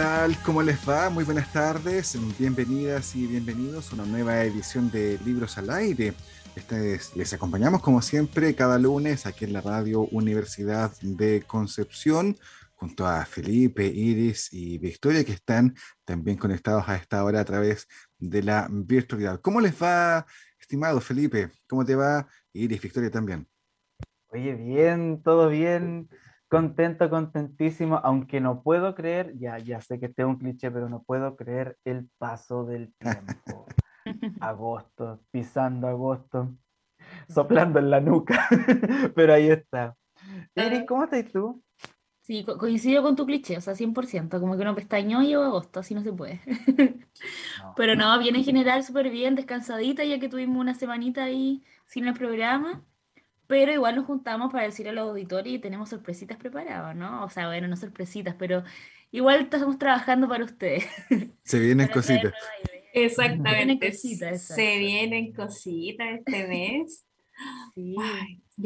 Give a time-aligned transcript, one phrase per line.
[0.00, 0.34] Tal?
[0.46, 1.10] ¿Cómo les va?
[1.10, 6.14] Muy buenas tardes, bienvenidas y bienvenidos a una nueva edición de Libros al Aire.
[7.16, 12.34] les acompañamos como siempre cada lunes aquí en la radio Universidad de Concepción
[12.76, 15.74] junto a Felipe, Iris y Victoria que están
[16.06, 17.86] también conectados a esta hora a través
[18.18, 19.42] de la virtualidad.
[19.42, 20.24] ¿Cómo les va,
[20.58, 21.50] estimado Felipe?
[21.68, 22.26] ¿Cómo te va?
[22.54, 23.46] Iris, Victoria también.
[24.28, 26.08] Oye, bien, todo bien.
[26.50, 30.88] Contento, contentísimo, aunque no puedo creer, ya, ya sé que este es un cliché, pero
[30.88, 33.66] no puedo creer el paso del tiempo.
[34.40, 36.52] agosto, pisando agosto,
[37.28, 38.48] soplando en la nuca,
[39.14, 39.96] pero ahí está.
[40.56, 41.62] Eric, ¿cómo estás tú?
[42.22, 45.78] Sí, coincido con tu cliché, o sea, 100%, como que no pestañó y llegó agosto,
[45.78, 46.40] así no se puede.
[47.76, 52.06] Pero no, viene en general súper bien, descansadita, ya que tuvimos una semanita ahí sin
[52.06, 52.84] el programa
[53.50, 57.24] pero igual nos juntamos para decir al auditorio y tenemos sorpresitas preparadas, ¿no?
[57.24, 58.62] O sea, bueno, no sorpresitas, pero
[59.10, 60.86] igual estamos trabajando para ustedes.
[61.42, 62.32] Se vienen cositas.
[62.92, 63.92] Exactamente.
[63.92, 67.04] Se vienen cositas este mes.
[67.74, 67.96] Sí.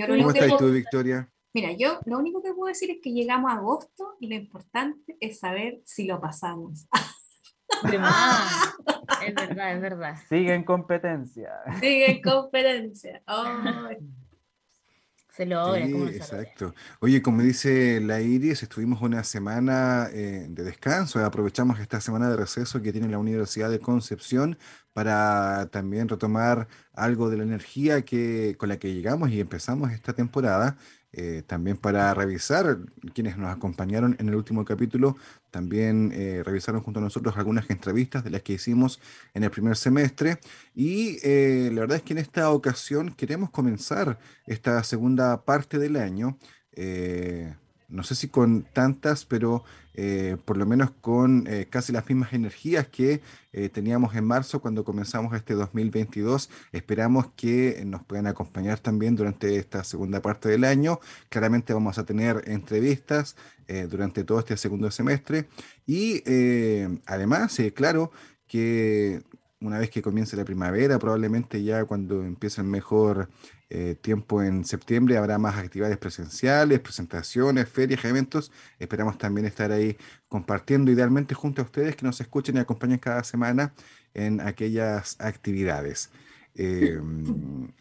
[0.07, 1.31] ¿Cómo estás tú, Victoria?
[1.55, 5.17] Mira, yo lo único que puedo decir es que llegamos a agosto y lo importante
[5.19, 6.87] es saber si lo pasamos.
[7.87, 8.75] Ah,
[9.27, 10.17] es verdad, es verdad.
[10.29, 11.51] Sigue en competencia.
[11.81, 13.23] Sigue en competencia.
[13.27, 13.89] Oh.
[15.35, 15.85] Se logra.
[15.85, 16.75] Sí, exacto.
[17.01, 22.37] Oye, como dice la Iris, estuvimos una semana eh, de descanso, aprovechamos esta semana de
[22.37, 24.57] receso que tiene la Universidad de Concepción
[24.93, 30.13] para también retomar algo de la energía que, con la que llegamos y empezamos esta
[30.13, 30.77] temporada.
[31.17, 32.79] Eh, también para revisar,
[33.15, 35.17] quienes nos acompañaron en el último capítulo,
[35.53, 39.01] también eh, revisaron junto a nosotros algunas entrevistas de las que hicimos
[39.33, 40.39] en el primer semestre.
[40.75, 45.97] Y eh, la verdad es que en esta ocasión queremos comenzar esta segunda parte del
[45.97, 46.37] año
[47.95, 52.33] no sé si con tantas, pero eh, por lo menos con eh, casi las mismas
[52.33, 53.21] energías que
[53.53, 56.51] eh, teníamos en marzo cuando comenzamos este 2022.
[56.73, 60.99] Esperamos que nos puedan acompañar también durante esta segunda parte del año.
[61.29, 63.37] Claramente vamos a tener entrevistas
[63.89, 65.49] durante todo este segundo semestre
[65.87, 66.23] y
[67.07, 68.13] además, claro,
[68.47, 69.23] que
[69.61, 73.31] una vez que comience la primavera, probablemente ya cuando empiecen mejor
[73.71, 78.53] eh, tiempo en septiembre habrá más actividades presenciales, presentaciones, ferias, eventos.
[78.79, 79.97] Esperamos también estar ahí
[80.29, 83.73] compartiendo idealmente junto a ustedes que nos escuchen y acompañen cada semana
[84.13, 86.11] en aquellas actividades.
[86.55, 87.01] Eh,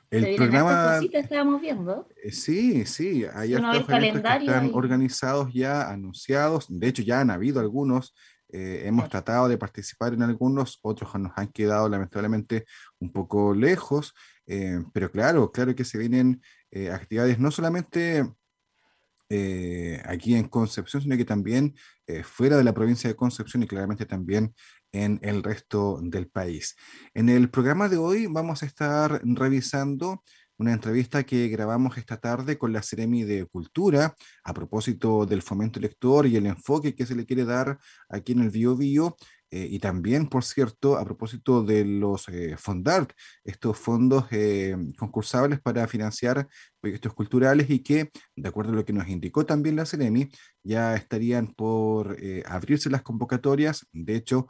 [0.09, 2.07] el programa estábamos viendo.
[2.23, 6.65] Eh, sí, sí, hay algunos que están organizados ya, anunciados.
[6.69, 8.15] De hecho, ya han habido algunos.
[8.50, 12.65] hemos tratado de participar en algunos, otros nos han quedado lamentablemente
[13.00, 14.13] un poco lejos.
[14.48, 18.30] Eh, pero claro, claro que se vienen eh, actividades no solamente
[19.30, 21.76] eh, aquí en Concepción, sino que también
[22.24, 24.54] fuera de la provincia de Concepción y claramente también
[24.92, 26.76] en el resto del país.
[27.14, 30.22] En el programa de hoy vamos a estar revisando
[30.58, 35.80] una entrevista que grabamos esta tarde con la Ceremi de Cultura a propósito del fomento
[35.80, 37.80] lector y el enfoque que se le quiere dar
[38.10, 39.16] aquí en el Bio Bio
[39.56, 43.12] eh, y también, por cierto, a propósito de los eh, Fondart,
[43.44, 46.47] estos fondos eh, concursables para financiar
[46.81, 50.31] proyectos culturales y que, de acuerdo a lo que nos indicó también la CEREMI,
[50.63, 53.88] ya estarían por abrirse las convocatorias.
[53.94, 54.47] De hecho,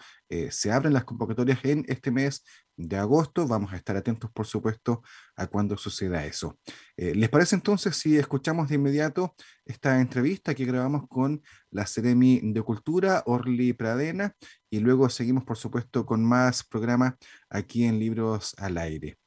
[0.50, 2.44] se abren las convocatorias en este mes
[2.76, 3.48] de agosto.
[3.48, 5.04] Vamos a estar atentos, por supuesto,
[5.36, 6.58] a cuando suceda eso.
[6.98, 12.62] ¿Les parece entonces si escuchamos de inmediato esta entrevista que grabamos con la Ceremi de
[12.64, 14.36] Cultura, Orly Pradena,
[14.74, 17.14] y luego seguimos, por supuesto, con más programas
[17.48, 19.20] aquí en Libros al Aire.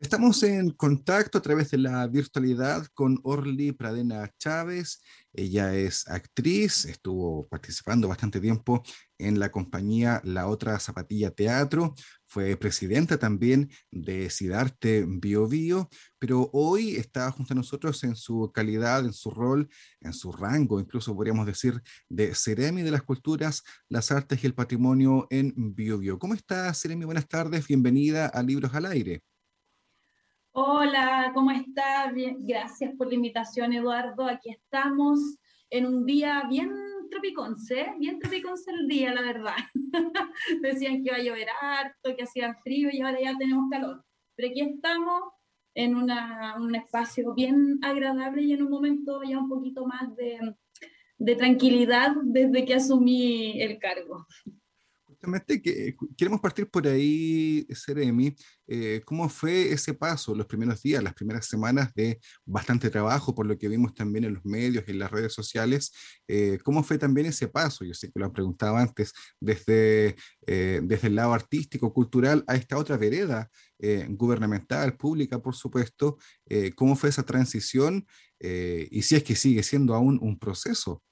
[0.00, 5.00] Estamos en contacto a través de la virtualidad con Orly Pradena Chávez.
[5.32, 8.82] Ella es actriz, estuvo participando bastante tiempo
[9.18, 11.94] en la compañía La Otra Zapatilla Teatro,
[12.26, 15.88] fue presidenta también de Sidarte Bio Bio,
[16.18, 19.68] pero hoy está junto a nosotros en su calidad, en su rol,
[20.00, 24.54] en su rango, incluso podríamos decir, de Seremi de las Culturas, las Artes y el
[24.54, 26.18] Patrimonio en Bio.
[26.18, 27.04] ¿Cómo está, Seremi?
[27.04, 29.22] Buenas tardes, bienvenida a Libros al Aire.
[30.52, 31.50] Hola, ¿cómo?
[32.14, 34.26] Bien, gracias por la invitación, Eduardo.
[34.26, 35.20] Aquí estamos
[35.70, 36.72] en un día bien
[37.08, 39.56] tropiconce, bien tropiconce el día, la verdad.
[40.62, 44.04] Decían que iba a llover harto, que hacía frío y ahora ya tenemos calor.
[44.34, 45.22] Pero aquí estamos
[45.74, 50.38] en un espacio bien agradable y en un momento ya un poquito más de,
[51.18, 54.26] de tranquilidad desde que asumí el cargo.
[55.62, 58.34] Que, queremos partir por ahí, Seremi.
[58.68, 63.46] Eh, ¿Cómo fue ese paso, los primeros días, las primeras semanas de bastante trabajo, por
[63.46, 65.92] lo que vimos también en los medios y en las redes sociales?
[66.28, 67.84] Eh, ¿Cómo fue también ese paso?
[67.84, 70.14] Yo sé que lo han preguntado antes, desde,
[70.46, 73.50] eh, desde el lado artístico, cultural, a esta otra vereda
[74.08, 76.16] gubernamental, pública, por supuesto.
[76.76, 78.06] ¿Cómo fue esa transición?
[78.38, 81.02] y si es que sigue siendo aún un proceso.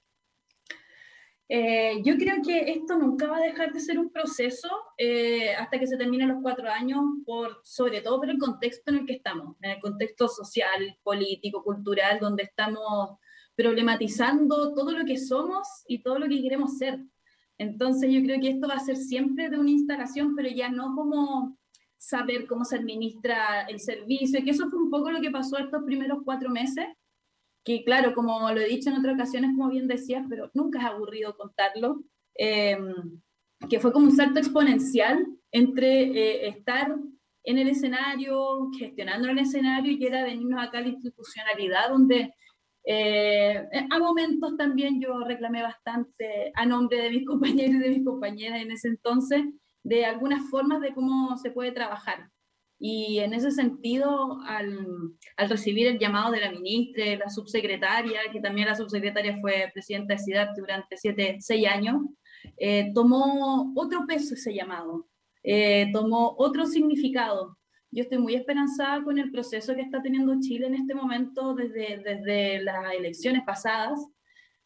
[1.49, 5.79] Eh, yo creo que esto nunca va a dejar de ser un proceso eh, hasta
[5.79, 9.15] que se terminen los cuatro años, por, sobre todo por el contexto en el que
[9.15, 13.19] estamos, en el contexto social, político, cultural, donde estamos
[13.55, 17.01] problematizando todo lo que somos y todo lo que queremos ser.
[17.59, 20.95] Entonces yo creo que esto va a ser siempre de una instalación, pero ya no
[20.95, 21.57] como
[21.97, 25.85] saber cómo se administra el servicio, que eso fue un poco lo que pasó estos
[25.85, 26.87] primeros cuatro meses,
[27.65, 30.85] que claro, como lo he dicho en otras ocasiones, como bien decías, pero nunca es
[30.85, 32.03] aburrido contarlo,
[32.35, 33.21] em,
[33.69, 36.95] que fue como un salto exponencial entre eh, estar
[37.45, 42.35] en el escenario, gestionando el escenario, y era venirnos acá a la institucionalidad, donde
[42.87, 48.05] eh, a momentos también yo reclamé bastante a nombre de mis compañeros y de mis
[48.05, 49.43] compañeras en ese entonces,
[49.83, 52.31] de algunas formas de cómo se puede trabajar.
[52.79, 54.87] Y en ese sentido, al,
[55.37, 60.15] al, recibir el llamado de la ministra, la subsecretaria, que también la subsecretaria fue presidenta
[60.15, 62.03] de CIDAP durante siete, seis años,
[62.59, 65.07] eh, tomó otro peso ese llamado,
[65.43, 67.57] eh, tomó otro significado.
[67.91, 71.99] Yo estoy muy esperanzada con el proceso que está teniendo Chile en este momento desde,
[71.99, 74.01] desde las elecciones pasadas,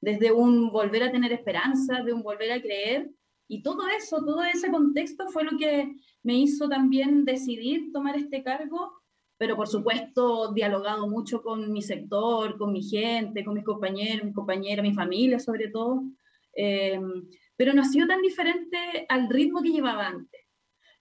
[0.00, 3.10] desde un volver a tener esperanza, de un volver a creer
[3.48, 8.42] y todo eso, todo ese contexto fue lo que me hizo también decidir tomar este
[8.42, 8.92] cargo,
[9.38, 14.34] pero por supuesto dialogado mucho con mi sector, con mi gente, con mis compañeros, mis
[14.34, 16.02] compañeras, mi familia sobre todo.
[16.54, 17.00] Eh,
[17.56, 20.40] pero no ha sido tan diferente al ritmo que llevaba antes.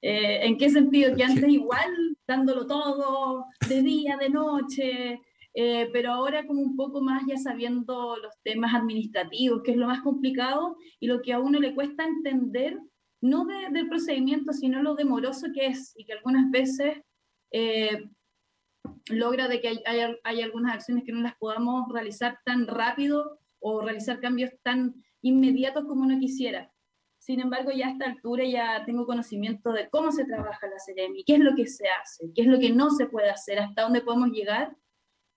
[0.02, 1.16] Eh, ¿En qué sentido?
[1.16, 5.22] Que antes igual dándolo todo, de día, de noche,
[5.60, 9.88] eh, pero ahora como un poco más ya sabiendo los temas administrativos, que es lo
[9.88, 12.78] más complicado y lo que a uno le cuesta entender,
[13.22, 16.98] no del procedimiento, sino lo demoroso que es y que algunas veces
[17.50, 18.08] eh,
[19.10, 23.82] logra de que hay, hay, algunas acciones que no las podamos realizar tan rápido o
[23.82, 24.94] realizar cambios tan
[25.24, 26.72] inmediatos como uno quisiera.
[27.18, 31.24] Sin embargo, ya a esta altura ya tengo conocimiento de cómo se trabaja la CEREMI,
[31.24, 33.82] qué es lo que se hace, qué es lo que no se puede hacer, hasta
[33.82, 34.78] dónde podemos llegar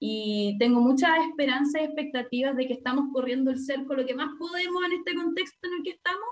[0.03, 4.31] y tengo muchas esperanzas y expectativas de que estamos corriendo el cerco lo que más
[4.39, 6.29] podemos en este contexto en el que estamos,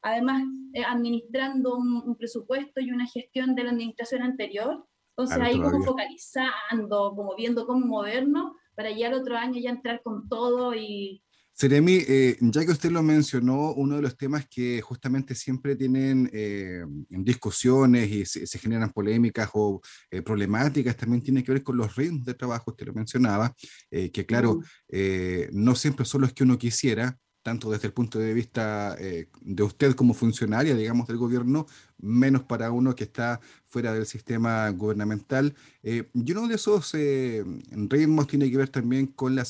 [0.00, 0.42] además
[0.72, 7.14] eh, administrando un, presupuesto y una gestión de la administración anterior, entonces ahí como focalizando,
[7.14, 11.22] como viendo cómo movernos para ya el otro año ya entrar con todo y,
[11.60, 16.30] Seremi, eh, ya que usted lo mencionó, uno de los temas que justamente siempre tienen
[16.32, 21.96] eh, discusiones y se, generan polémicas o eh, problemáticas también tiene que ver con los
[21.96, 23.52] ritmos de trabajo, usted lo mencionaba,
[23.90, 25.48] que claro, mm.
[25.50, 29.62] no siempre son los que uno quisiera, tanto desde el punto de vista eh, de
[29.62, 31.66] usted como funcionaria, digamos, del gobierno,
[31.98, 35.54] menos para uno que está fuera del sistema gubernamental.
[35.82, 39.46] Eh, y uno de esos eh, ritmos tiene que ver también con, la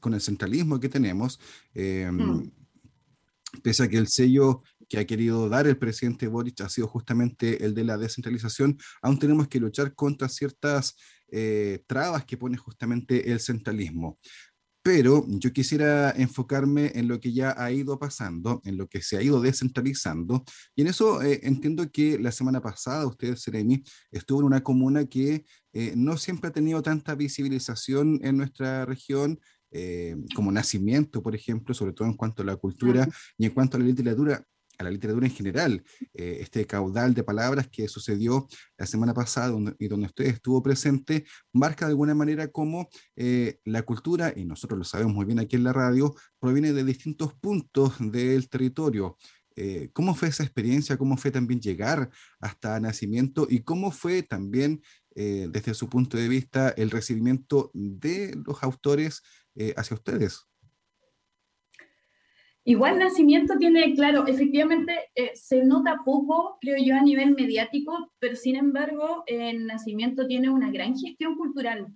[0.00, 1.40] con el centralismo que tenemos,
[1.74, 2.48] mm.
[3.62, 7.64] pese a que el sello que ha querido dar el presidente Boric ha sido justamente
[7.64, 10.96] el de la descentralización, aún tenemos que luchar contra ciertas
[11.86, 14.18] trabas que pone justamente el centralismo
[14.88, 19.18] pero yo quisiera enfocarme en lo que ya ha ido pasando, en lo que se
[19.18, 24.40] ha ido descentralizando, y en eso eh, entiendo que la semana pasada usted, Seremi, estuvo
[24.40, 29.38] en una comuna que eh, no siempre ha tenido tanta visibilización en nuestra región,
[29.72, 33.76] eh, como nacimiento, por ejemplo, sobre todo en cuanto a la cultura y en cuanto
[33.76, 34.42] a la literatura
[34.78, 39.52] a la literatura en general, eh, este caudal de palabras que sucedió la semana pasada
[39.78, 44.78] y donde usted estuvo presente, marca de alguna manera cómo eh, la cultura, y nosotros
[44.78, 49.18] lo sabemos muy bien aquí en la radio, proviene de distintos puntos del territorio.
[49.56, 50.96] Eh, ¿Cómo fue esa experiencia?
[50.96, 53.48] ¿Cómo fue también llegar hasta nacimiento?
[53.50, 54.80] ¿Y cómo fue también,
[55.16, 59.22] desde su punto de vista, el recibimiento de los autores
[59.76, 60.46] hacia ustedes?
[62.68, 68.36] Igual Nacimiento tiene, claro, efectivamente eh, se nota poco, creo yo, a nivel mediático, pero
[68.36, 71.86] sin embargo, el Nacimiento tiene una gran gestión cultural.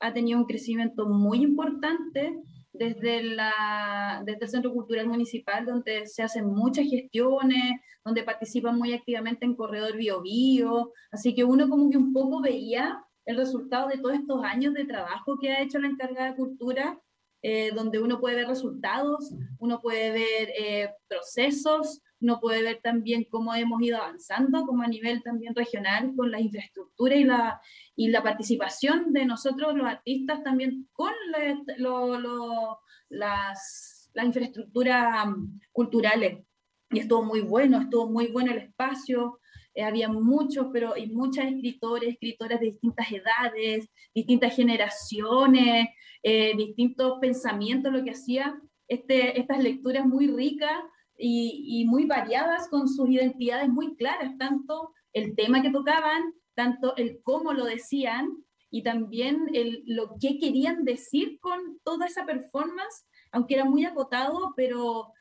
[0.00, 2.34] Ha tenido un crecimiento muy importante
[2.72, 8.94] desde, la, desde el Centro Cultural Municipal, donde se hacen muchas gestiones, donde participan muy
[8.94, 10.92] activamente en Corredor Bio Bio.
[11.10, 14.86] Así que uno como que un poco veía el resultado de todos estos años de
[14.86, 16.98] trabajo que ha hecho la encargada de cultura
[17.42, 23.26] eh, donde uno puede ver resultados, uno puede ver eh, procesos, uno puede ver también
[23.28, 27.60] cómo hemos ido avanzando, como a nivel también regional, con la infraestructura y la,
[27.96, 32.76] y la participación de nosotros los artistas también con la,
[33.08, 36.44] las, las infraestructuras mm, culturales.
[36.90, 39.40] Y estuvo muy bueno, estuvo muy bueno el espacio,
[39.74, 45.88] eh, había muchos, pero y muchas escritores, escritoras de distintas edades, distintas generaciones,
[46.22, 50.78] eh, distintos pensamientos, lo que hacía este, estas lecturas muy ricas
[51.16, 57.20] y, muy variadas con sus identidades muy claras, tanto el tema que tocaban, tanto el
[57.22, 58.28] cómo lo decían
[58.70, 64.52] y también el, lo que querían decir con toda esa performance, aunque era muy acotado,
[64.56, 65.12] pero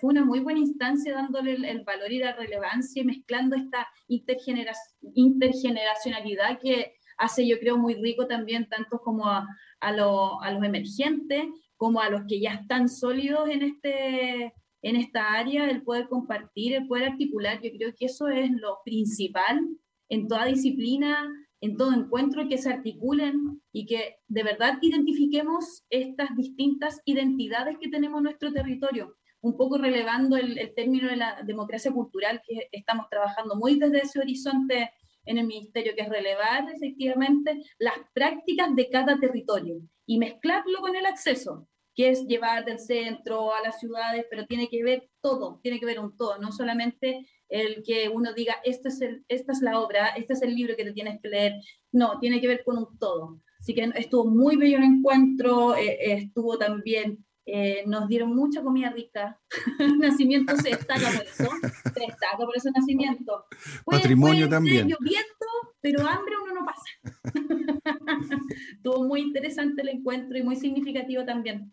[0.00, 6.58] fue una muy buena instancia dándole el, valor y la relevancia y mezclando esta intergeneracionalidad
[6.58, 9.46] que hace, yo creo, muy rico también, tanto como a,
[9.80, 11.44] a, los emergentes,
[11.76, 16.74] como a los que ya están sólidos en, este, en esta área, el poder compartir,
[16.74, 17.60] el poder articular.
[17.60, 19.60] Yo creo que eso es lo principal
[20.08, 21.28] en toda disciplina,
[21.60, 27.88] en todo encuentro, que se articulen y que de verdad identifiquemos estas distintas identidades que
[27.88, 33.08] tenemos en nuestro territorio un poco relevando el, término de la democracia cultural, que estamos
[33.08, 34.90] trabajando muy desde ese horizonte
[35.24, 40.96] en el ministerio, que es relevar efectivamente las prácticas de cada territorio y mezclarlo con
[40.96, 45.60] el acceso, que es llevar del centro a las ciudades, pero tiene que ver todo,
[45.62, 49.52] tiene que ver un todo, no solamente el que uno diga, este es el, esta
[49.52, 51.54] es la obra, este es el libro que te tienes que leer,
[51.92, 53.40] no, tiene que ver con un todo.
[53.58, 58.90] Así que estuvo muy bello el encuentro, eh, estuvo también eh, nos dieron mucha comida
[58.90, 59.40] rica.
[59.98, 61.50] nacimiento se destaca por eso,
[61.94, 63.46] se destaca por ese nacimiento.
[63.86, 64.86] Patrimonio también.
[64.86, 65.46] Lloviendo,
[65.80, 66.84] pero hambre uno no pasa.
[68.72, 71.72] Estuvo muy interesante el encuentro y muy significativo también.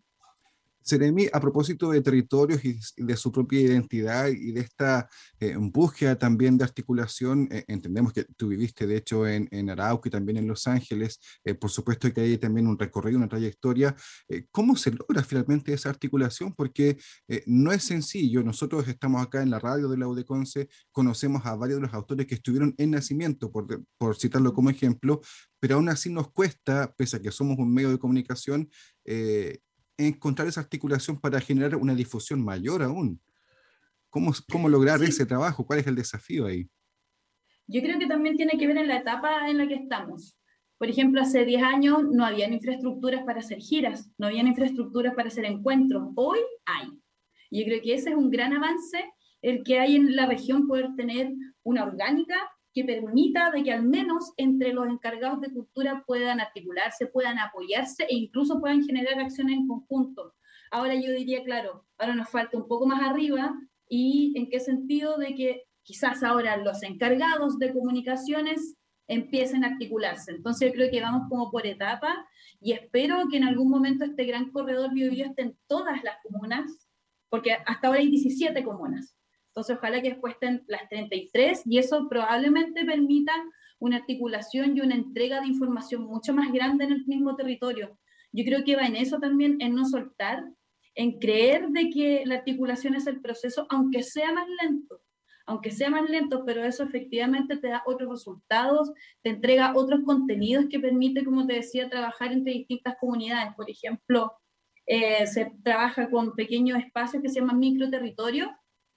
[0.86, 6.16] Seremi, a propósito de territorios y de su propia identidad y de esta eh, búsqueda
[6.16, 10.38] también de articulación, eh, entendemos que tú viviste de hecho en, en Arauco y también
[10.38, 13.96] en Los Ángeles, eh, por supuesto que hay también un recorrido, una trayectoria.
[14.52, 16.54] ¿Cómo se logra finalmente esa articulación?
[16.54, 16.98] Porque
[17.48, 21.78] no es sencillo, nosotros estamos acá en la radio de la UDECONCE, conocemos a varios
[21.80, 25.22] de los autores que estuvieron en nacimiento, por, por citarlo como ejemplo,
[25.60, 28.70] pero aún así nos cuesta, pese a que somos un medio de comunicación,
[29.98, 33.22] encontrar esa articulación para generar una difusión mayor aún.
[34.10, 35.66] ¿Cómo, cómo lograr ese trabajo?
[35.66, 36.70] ¿Cuál es el desafío ahí?
[37.68, 40.38] Yo creo que también tiene que ver en la etapa en la que estamos.
[40.78, 45.30] Por ejemplo, hace 10 años no habían infraestructuras para hacer giras, no habían infraestructuras para
[45.30, 46.10] hacer encuentros.
[46.16, 46.90] Hoy hay.
[47.50, 49.06] Y yo creo que ese es un gran avance,
[49.42, 51.32] el que hay en la región poder tener
[51.64, 52.36] una orgánica
[52.76, 58.04] que permita de que al menos entre los encargados de cultura puedan articularse, puedan apoyarse
[58.04, 60.36] e incluso puedan generar acciones en conjunto.
[60.72, 63.56] Ahora yo diría, claro, ahora nos falta un poco más arriba
[63.88, 68.76] y en qué sentido de que quizás ahora los encargados de comunicaciones
[69.08, 70.34] empiecen a articularse.
[70.34, 72.28] Entonces yo creo que vamos como por etapa
[72.60, 76.90] y espero que en algún momento este gran corredor bio, esté en todas las comunas,
[77.30, 79.15] porque hasta ahora hay 17 comunas.
[79.56, 80.36] Entonces, ojalá que después
[80.68, 83.32] las 33 y eso probablemente permita
[83.80, 87.98] una articulación y una entrega de información mucho más grande en el mismo territorio.
[88.34, 90.44] Yo creo que va en eso también, en no soltar,
[90.94, 95.02] en creer de que la articulación es el proceso, aunque sea más lento,
[95.46, 100.66] aunque sea más lento, pero eso efectivamente te da otros resultados, te entrega otros contenidos
[100.70, 103.54] que permite, como te decía, trabajar entre distintas comunidades.
[103.56, 104.34] Por ejemplo,
[104.86, 108.50] eh, se trabaja con pequeños espacios que se llaman microterritorios,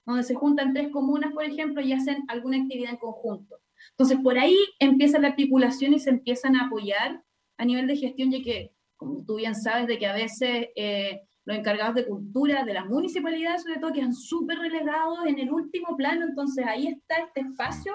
[0.09, 3.59] donde se juntan tres comunas, por ejemplo, y hacen alguna actividad en conjunto.
[3.91, 7.23] Entonces, por ahí empieza la articulación y se empiezan a apoyar
[7.57, 11.21] a nivel de gestión, ya que, como tú bien sabes, de que a veces eh,
[11.45, 15.95] los encargados de cultura de las municipalidades, sobre todo, quedan súper relegados en el último
[15.97, 17.93] plano, entonces ahí está este espacio,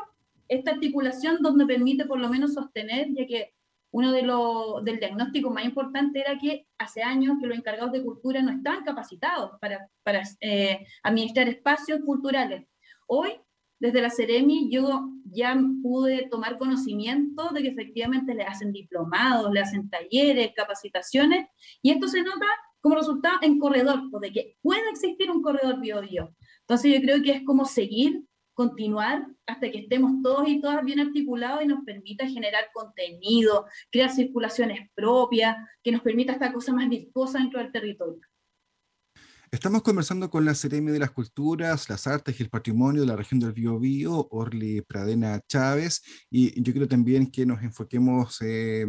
[0.48, 3.54] esta articulación donde permite por lo menos sostener, ya que
[3.94, 8.02] uno de los del diagnóstico más importante era que hace años que los encargados de
[8.02, 12.66] cultura no estaban capacitados para, para eh, administrar espacios culturales.
[13.06, 13.34] Hoy,
[13.78, 19.60] desde la Ceremi, yo ya pude tomar conocimiento de que efectivamente le hacen diplomados, le
[19.60, 21.46] hacen talleres, capacitaciones,
[21.80, 22.46] y esto se nota
[22.80, 26.34] como resultado en corredor, o de que pueda existir un corredor bio-bio.
[26.62, 28.24] Entonces yo creo que es como seguir,
[28.54, 34.10] continuar hasta que estemos todos y todas bien articulados y nos permita generar contenido, crear
[34.10, 38.20] circulaciones propias, que nos permita esta cosa más virtuosa dentro del territorio.
[39.54, 43.14] Estamos conversando con la Ceremi de las Culturas, las Artes y el Patrimonio de la
[43.14, 48.84] región del Biobío, Orly Pradena Chávez, y yo quiero también que nos enfoquemos, eh,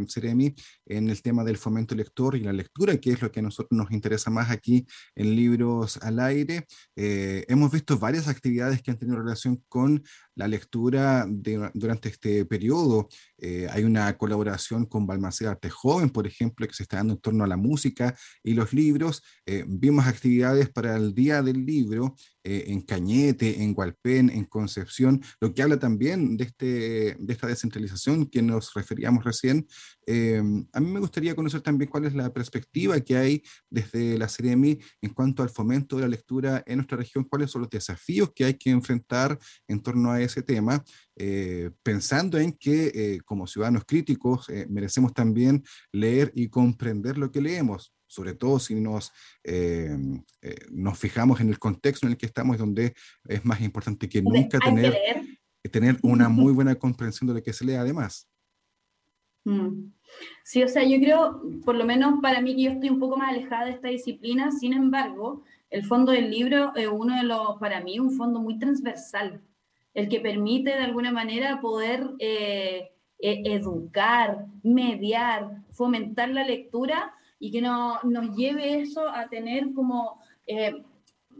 [0.88, 3.78] en el tema del fomento lector y la lectura, que es lo que a nosotros
[3.78, 6.66] nos interesa más aquí en Libros al Aire.
[6.96, 10.04] Eh, hemos visto varias actividades que han tenido relación con
[10.34, 11.28] la lectura
[11.76, 13.08] durante este periodo.
[13.38, 17.22] Eh, hay una colaboración con Balmaceda Arte Joven, por ejemplo, que se está dando en
[17.22, 19.22] torno a la música y los libros.
[19.68, 25.54] vimos actividades para el Día del Libro eh, en Cañete, en Hualpén, en Concepción, lo
[25.54, 29.68] que habla también de, este, de esta descentralización que nos referíamos recién.
[30.06, 30.42] Eh,
[30.74, 34.80] a mí me gustaría conocer también cuál es la perspectiva que hay desde la CEREMI
[35.02, 38.46] en cuanto al fomento de la lectura en nuestra región, cuáles son los desafíos que
[38.46, 40.84] hay que enfrentar en torno a ese tema,
[41.16, 47.96] eh, pensando en que como ciudadanos críticos merecemos también leer y comprender lo que leemos
[48.16, 49.12] sobre todo si nos,
[49.44, 49.96] eh,
[50.42, 52.94] eh, nos fijamos en el contexto en el que estamos, donde
[53.28, 54.96] es más importante que nunca tener,
[55.70, 58.30] tener una muy buena comprensión de lo que se lee además.
[59.44, 59.92] Mm.
[60.44, 63.18] Sí, o sea, yo creo, por lo menos para mí, que yo estoy un poco
[63.18, 67.58] más alejada de esta disciplina, sin embargo, el fondo del libro es uno de los,
[67.60, 69.42] para mí, un fondo muy transversal,
[69.94, 77.62] el que permite de alguna manera poder eh, educar, mediar, fomentar la lectura y que
[77.62, 80.84] no, nos lleve eso a tener como eh,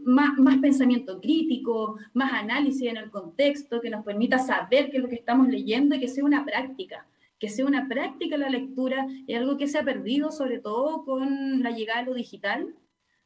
[0.04, 5.02] más, más, pensamiento crítico, más análisis en el contexto, que nos permita saber qué es
[5.02, 7.06] lo que estamos leyendo y que sea una práctica,
[7.38, 11.62] que sea una práctica la lectura, es algo que se ha perdido sobre todo con
[11.62, 12.74] la llegada de lo digital.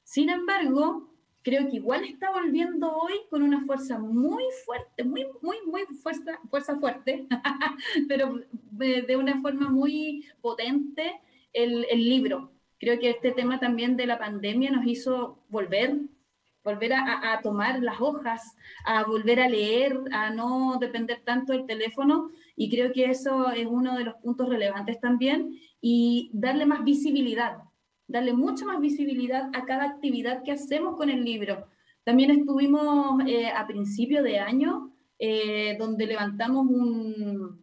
[0.05, 1.11] Sin embargo,
[1.43, 6.39] creo que igual está volviendo hoy con una fuerza muy fuerte, muy, muy, muy fuerza,
[6.49, 7.27] fuerza fuerte,
[8.09, 11.21] pero de, una forma muy potente
[11.53, 16.01] el, el libro creo que este tema también de la pandemia nos hizo volver,
[16.65, 22.31] volver a, tomar las hojas, a volver a leer, a no depender tanto del teléfono,
[22.57, 27.59] y creo que eso es uno de los puntos relevantes también, y darle más visibilidad,
[28.07, 31.69] darle mucha más visibilidad a cada actividad que hacemos con el libro.
[32.05, 37.63] También estuvimos eh, a principio de año, eh, donde levantamos un,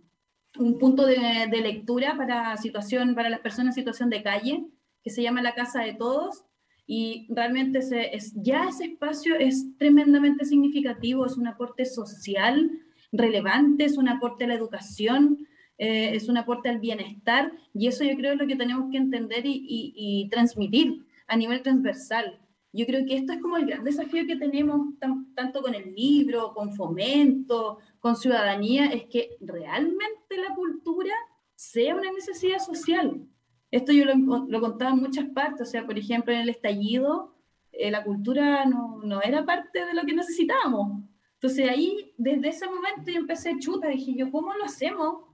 [0.60, 4.66] un punto de, de, lectura para, situación, para las personas en situación de calle,
[5.08, 6.44] que se llama La Casa de Todos,
[6.86, 12.70] y realmente es, ya ese espacio es tremendamente significativo, es un aporte social
[13.14, 18.04] relevante, es un aporte a la educación, eh, es un aporte al bienestar, y eso
[18.04, 22.42] yo creo es lo que tenemos que entender y, transmitir a nivel transversal.
[22.74, 24.90] Yo creo que esto es como el gran desafío que tenemos
[25.36, 31.14] tanto con el libro, con fomento, con ciudadanía, es que realmente la cultura
[31.56, 33.26] sea una necesidad social.
[33.72, 34.16] Esto yo lo,
[34.48, 37.36] lo, contaba en muchas partes, o sea, por ejemplo, en el estallido,
[37.72, 41.04] eh, la cultura no, no, era parte de lo que necesitábamos.
[41.34, 45.26] Entonces ahí, desde ese momento yo empecé chuta, dije yo, ¿cómo lo hacemos?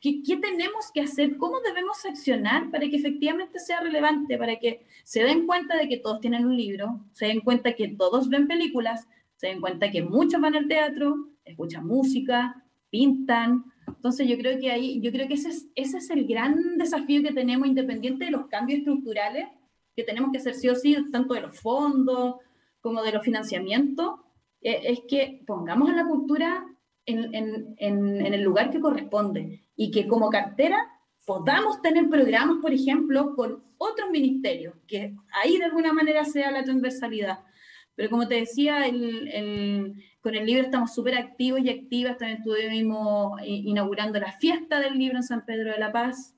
[0.00, 1.36] ¿Qué, ¿Qué, tenemos que hacer?
[1.36, 4.38] ¿Cómo debemos accionar para que efectivamente sea relevante?
[4.38, 7.88] Para que se den cuenta de que todos tienen un libro, se den cuenta que
[7.88, 14.28] todos ven películas, se den cuenta que muchos van al teatro, escuchan música, pintan, entonces
[14.28, 17.32] yo creo que ahí, yo creo que ese es, ese es el gran desafío que
[17.32, 19.46] tenemos independiente de los cambios estructurales
[19.96, 22.36] que tenemos que hacer sí o sí, tanto de los fondos
[22.80, 24.20] como de los financiamientos,
[24.60, 26.66] eh, es que pongamos a la cultura
[27.06, 30.90] en, en, en, en el lugar que corresponde y que como cartera
[31.24, 36.64] podamos tener programas, por ejemplo, con otros ministerios, que ahí de alguna manera sea la
[36.64, 37.40] transversalidad.
[37.96, 42.18] Pero como te decía, el, el, con el libro estamos súper activos y activas.
[42.18, 46.34] También estuvimos inaugurando la fiesta del libro en San Pedro de la Paz.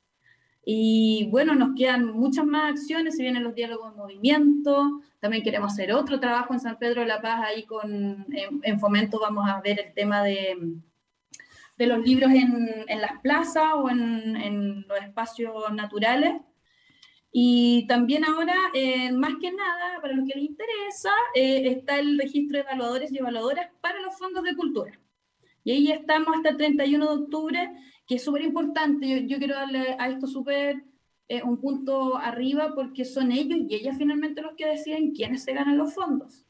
[0.69, 5.73] Y bueno, nos quedan muchas más acciones, se vienen los diálogos en movimiento, también queremos
[5.73, 9.61] hacer otro trabajo en San Pedro de la Paz, ahí con, en, fomento vamos a
[9.61, 10.57] ver el tema de,
[11.79, 16.35] de los libros en, en las plazas o en, en, los espacios naturales.
[17.39, 22.19] Y también ahora, eh, más que nada, para los que les interesa, eh, está el
[22.19, 24.99] registro de evaluadores y evaluadoras para los fondos de cultura.
[25.63, 27.73] Y ahí estamos hasta el 31 de octubre,
[28.07, 29.07] que es súper importante.
[29.07, 30.83] Yo, yo, quiero darle a esto súper
[31.29, 35.53] eh, un punto arriba porque son ellos y ellas finalmente los que deciden quiénes se
[35.53, 36.47] ganan los fondos.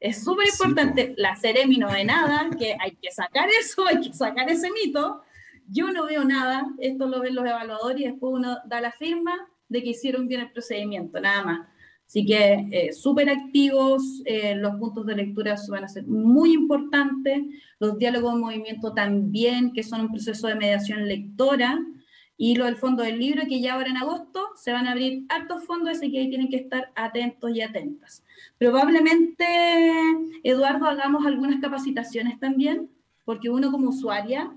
[0.00, 1.14] Es súper importante.
[1.16, 5.22] la Ceremi no ve nada, que hay que sacar eso, hay que sacar ese mito.
[5.68, 9.48] Yo no veo nada, esto lo ven los evaluadores y después uno da la firma
[9.74, 11.68] de que hicieron bien el procedimiento, nada más.
[12.06, 17.42] Así que eh, súper activos, eh, los puntos de lectura van a ser muy importantes,
[17.80, 21.78] los diálogos de movimiento también, que son un proceso de mediación lectora,
[22.36, 25.24] y lo del fondo del libro, que ya ahora en agosto se van a abrir
[25.28, 28.24] hartos fondos, así que ahí tienen que estar atentos y atentas.
[28.58, 29.46] Probablemente,
[30.42, 32.90] Eduardo, hagamos algunas capacitaciones también,
[33.24, 34.52] porque uno como usuaria,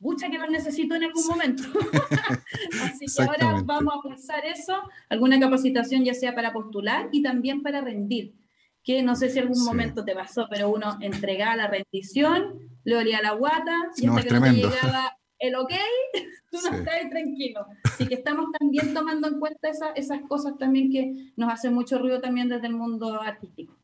[0.00, 1.62] mucha que lo necesito en algún momento.
[2.82, 7.62] así que ahora vamos a pulsar eso, alguna capacitación ya sea para postular y también
[7.62, 8.34] para rendir
[8.82, 13.20] que no sé si algún momento te pasó, pero uno entregaba la rendición, le olía
[13.20, 15.72] la guata, y hasta que no te llegaba el ok,
[16.50, 17.66] tú no estás tranquilo.
[17.84, 22.20] Así que estamos también tomando en cuenta esas cosas también que nos hacen mucho ruido
[22.22, 23.79] también desde el mundo artístico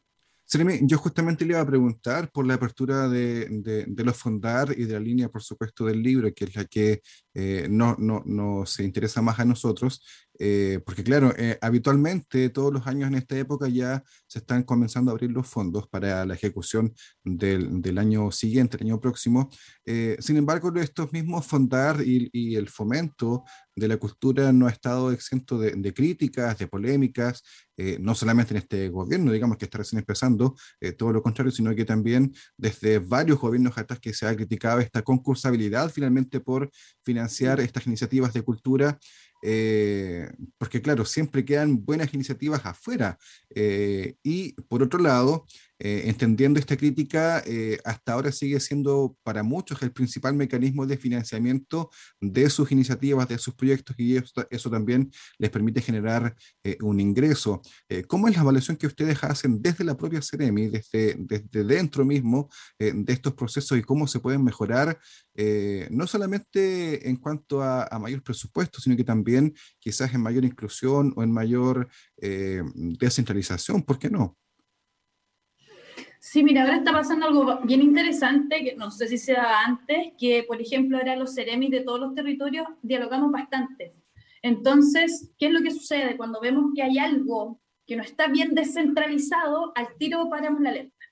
[0.82, 3.46] yo justamente le iba a preguntar por la apertura de,
[3.86, 7.02] de, los fondar y de la línea, por supuesto, del libro, que es la que
[7.34, 10.02] eh, no, no, no, se interesa más a nosotros,
[10.38, 15.10] eh, porque claro, eh, habitualmente todos los años en esta época ya se están comenzando
[15.10, 16.94] a abrir los fondos para la ejecución
[17.24, 19.50] del, del año siguiente, el año próximo.
[20.18, 23.44] sin embargo, estos mismos fondar y, y, el fomento
[23.74, 27.42] de la cultura no ha estado exento de, de críticas, de polémicas,
[27.78, 31.52] eh, no solamente en este gobierno, digamos que está recién empezando, eh, todo lo contrario,
[31.52, 36.70] sino que también desde varios gobiernos atrás que se ha criticado esta concursabilidad finalmente por
[37.04, 38.98] financiar estas iniciativas de cultura
[39.48, 40.28] eh,
[40.58, 43.18] porque claro, siempre quedan buenas iniciativas afuera.
[44.22, 45.46] y por otro lado,
[45.78, 50.96] eh, entendiendo esta crítica, eh, hasta ahora sigue siendo para muchos el principal mecanismo de
[50.96, 56.34] financiamiento de sus iniciativas, de sus proyectos, y eso, también les permite generar
[56.64, 57.60] eh, un ingreso.
[58.08, 62.48] ¿Cómo es la evaluación que ustedes hacen desde la propia CEREMI, desde, desde dentro mismo
[62.78, 64.98] de estos procesos y cómo se pueden mejorar,
[65.90, 71.12] no solamente en cuanto a, a, mayor presupuesto, sino que también quizás en mayor inclusión
[71.16, 73.82] o en mayor descentralización?
[73.82, 74.36] ¿Por qué no?
[76.28, 80.12] Sí, mira, ahora está pasando algo bien interesante, que no sé si se daba antes,
[80.18, 83.94] que por ejemplo ahora los Ceremis de todos los territorios dialogamos bastante.
[84.42, 86.16] Entonces, ¿qué es lo que sucede?
[86.16, 91.04] Cuando vemos que hay algo que no está bien descentralizado, al tiro paramos la alerta.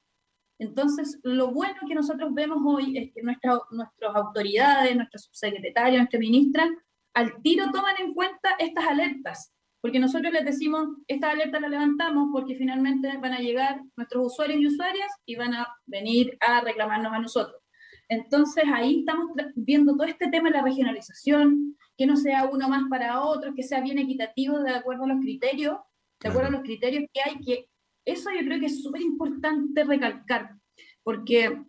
[0.59, 6.69] Entonces, lo bueno que nosotros vemos hoy es que nuestras autoridades, nuestra subsecretaria, nuestra ministra,
[7.13, 12.31] al tiro toman en cuenta estas alertas porque nosotros les decimos, esta alerta la levantamos
[12.33, 17.13] porque finalmente van a llegar nuestros usuarios y usuarias y van a venir a reclamarnos
[17.13, 17.61] a nosotros.
[18.09, 22.85] Entonces ahí estamos viendo todo este tema de la regionalización, que no sea uno más
[22.89, 25.77] para otro, que sea bien equitativo de acuerdo a los criterios,
[26.19, 27.69] de acuerdo a los criterios que hay, que
[28.07, 30.55] eso yo creo que es súper importante recalcar,
[31.03, 31.61] porque,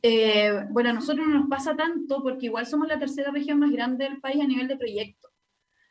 [0.00, 3.72] eh, bueno, a nosotros no nos pasa tanto porque igual somos la tercera región más
[3.72, 5.31] grande del país a nivel de proyectos.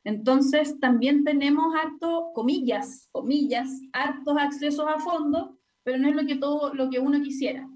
[0.03, 5.51] Entonces, también tenemos harto, comillas, comillas, hartos accesos a fondos,
[5.83, 7.67] pero no es lo que, todo, lo que uno quisiera.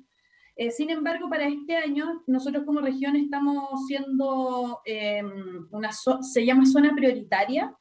[0.56, 6.66] Eh, sin embargo, para este año, nosotros como región estamos siendo em, una, se llama
[6.66, 7.76] zona prioritaria,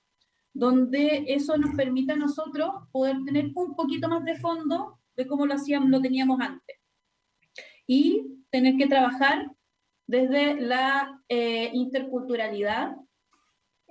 [0.53, 5.47] donde eso nos permite a nosotros poder tener un poquito más de fondo de cómo
[5.47, 6.77] lo, hacíamos, lo teníamos antes.
[7.87, 9.51] Y tener que trabajar
[10.07, 12.97] desde la eh, interculturalidad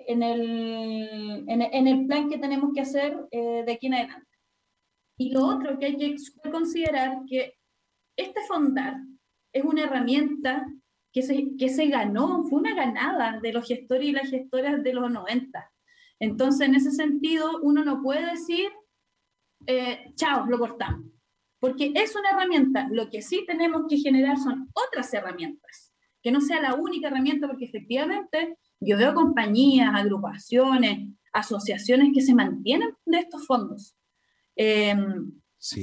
[0.07, 4.27] en el, en, el plan que tenemos que hacer eh, de aquí en adelante.
[5.17, 6.15] Y lo otro que hay que
[6.51, 7.55] considerar que
[8.17, 8.95] este fondar
[9.53, 10.65] es una herramienta
[11.11, 14.93] que se, que se ganó, fue una ganada de los gestores y las gestoras de
[14.93, 15.71] los 90.
[16.19, 18.69] Entonces, en ese sentido, uno no puede decir,
[19.67, 21.05] eh, chao, lo cortamos,
[21.59, 22.87] porque es una herramienta.
[22.91, 27.47] Lo que sí tenemos que generar son otras herramientas, que no sea la única herramienta,
[27.47, 33.95] porque efectivamente yo veo compañías, agrupaciones, asociaciones que se mantienen de estos fondos.
[34.55, 35.31] Em,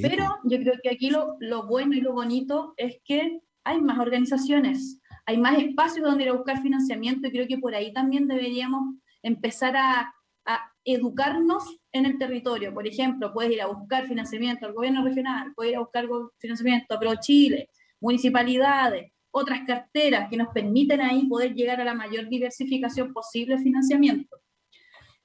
[0.01, 3.99] pero yo creo que aquí lo, lo, bueno y lo bonito es que hay más
[3.99, 8.27] organizaciones, hay más espacios donde ir a buscar financiamiento y creo que por ahí también
[8.27, 10.13] deberíamos empezar a,
[10.45, 12.73] a educarnos en el territorio.
[12.73, 16.95] Por ejemplo, puedes ir a buscar financiamiento al gobierno regional, puedes ir a buscar financiamiento
[16.95, 22.27] a Pro Chile, municipalidades, otras carteras que nos permiten ahí poder llegar a la mayor
[22.27, 24.37] diversificación posible de financiamiento.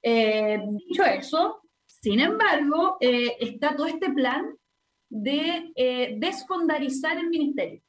[0.03, 4.47] Eh, dicho eso, sin embargo, eh, está todo este plan
[5.09, 7.83] de eh, desfondarizar el ministerio.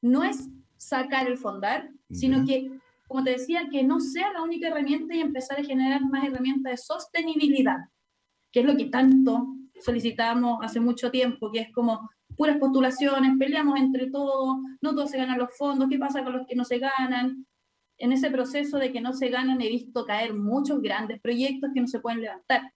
[0.00, 2.70] No es sacar el fondar, sino que,
[3.08, 6.72] como te decía, que no sea la única herramienta y empezar a generar más herramientas
[6.72, 7.76] de sostenibilidad,
[8.52, 9.46] que es lo que tanto
[9.80, 15.18] solicitamos hace mucho tiempo, que es como puras postulaciones, peleamos entre todos, no todos se
[15.18, 17.46] ganan los fondos, ¿qué pasa con los que no se ganan?
[17.98, 21.80] En ese proceso de que no se ganan he visto caer muchos grandes proyectos que
[21.80, 22.72] no se pueden levantar.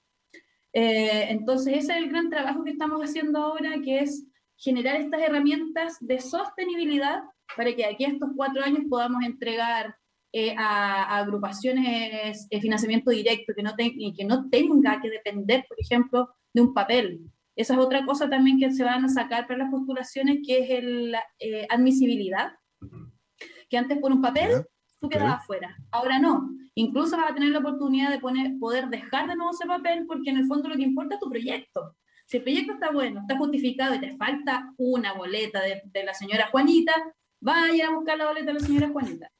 [0.73, 5.23] Eh, entonces, ese es el gran trabajo que estamos haciendo ahora, que es generar estas
[5.23, 7.23] herramientas de sostenibilidad
[7.57, 9.97] para que aquí a estos cuatro años podamos entregar
[10.33, 16.29] eh, a, agrupaciones el financiamiento directo, que no, que no tenga que depender, por ejemplo,
[16.53, 17.21] de un papel.
[17.59, 20.85] Esa es otra cosa también que se van a sacar para las postulaciones, que es
[20.85, 22.53] la eh, admisibilidad,
[23.69, 24.65] que antes por un papel
[25.01, 26.51] tú quedabas fuera, ahora no.
[26.77, 30.31] Incluso vas a tener la oportunidad de poner, poder dejar de nuevo ese papel, porque
[30.31, 31.97] en el fondo lo que importa es tu proyecto.
[32.27, 36.15] Si el proyecto está bueno, está justificado y te falta una boleta de, de la
[36.15, 36.95] señora Juanita,
[37.41, 39.33] vaya a buscar la boleta de la señora Juanita.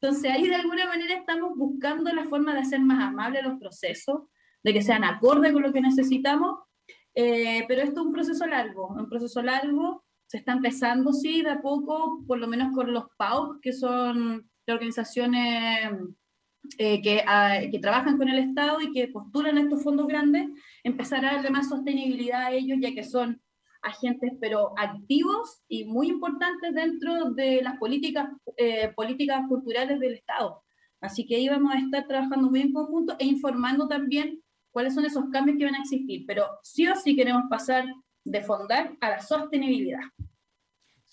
[0.00, 4.28] Entonces ahí de alguna manera estamos buscando la forma de hacer más amables los procesos,
[4.62, 6.60] de que sean acorde con lo que necesitamos,
[7.14, 11.50] eh, pero esto es un proceso largo, un proceso largo, se está empezando, sí, de
[11.50, 15.90] a poco, por lo menos con los PAU, que son organizaciones
[16.78, 20.48] eh, que, ah, que, trabajan con el Estado y que postulan estos fondos grandes,
[20.82, 23.40] empezar a darle más sostenibilidad a ellos, ya que son
[23.82, 30.62] agentes, pero activos y muy importantes dentro de las políticas, eh, políticas culturales del Estado.
[31.00, 34.42] Así que ahí vamos a estar trabajando muy en conjunto e informando también
[34.74, 36.24] cuáles son esos cambios que van a existir.
[36.26, 37.84] Pero sí o sí queremos pasar
[38.24, 40.00] de fondar a la sostenibilidad.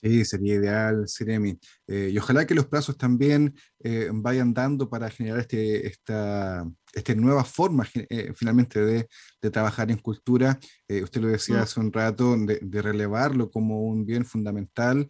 [0.02, 1.60] Sí, sería ideal, Siremi.
[1.88, 7.16] Eh, y ojalá que los plazos también eh, vayan dando para generar este, esta, esta
[7.16, 9.08] nueva forma eh, finalmente de,
[9.42, 10.60] de, trabajar en cultura.
[11.04, 11.62] usted lo decía mm.
[11.62, 15.08] hace un rato, de, de, relevarlo como un bien fundamental,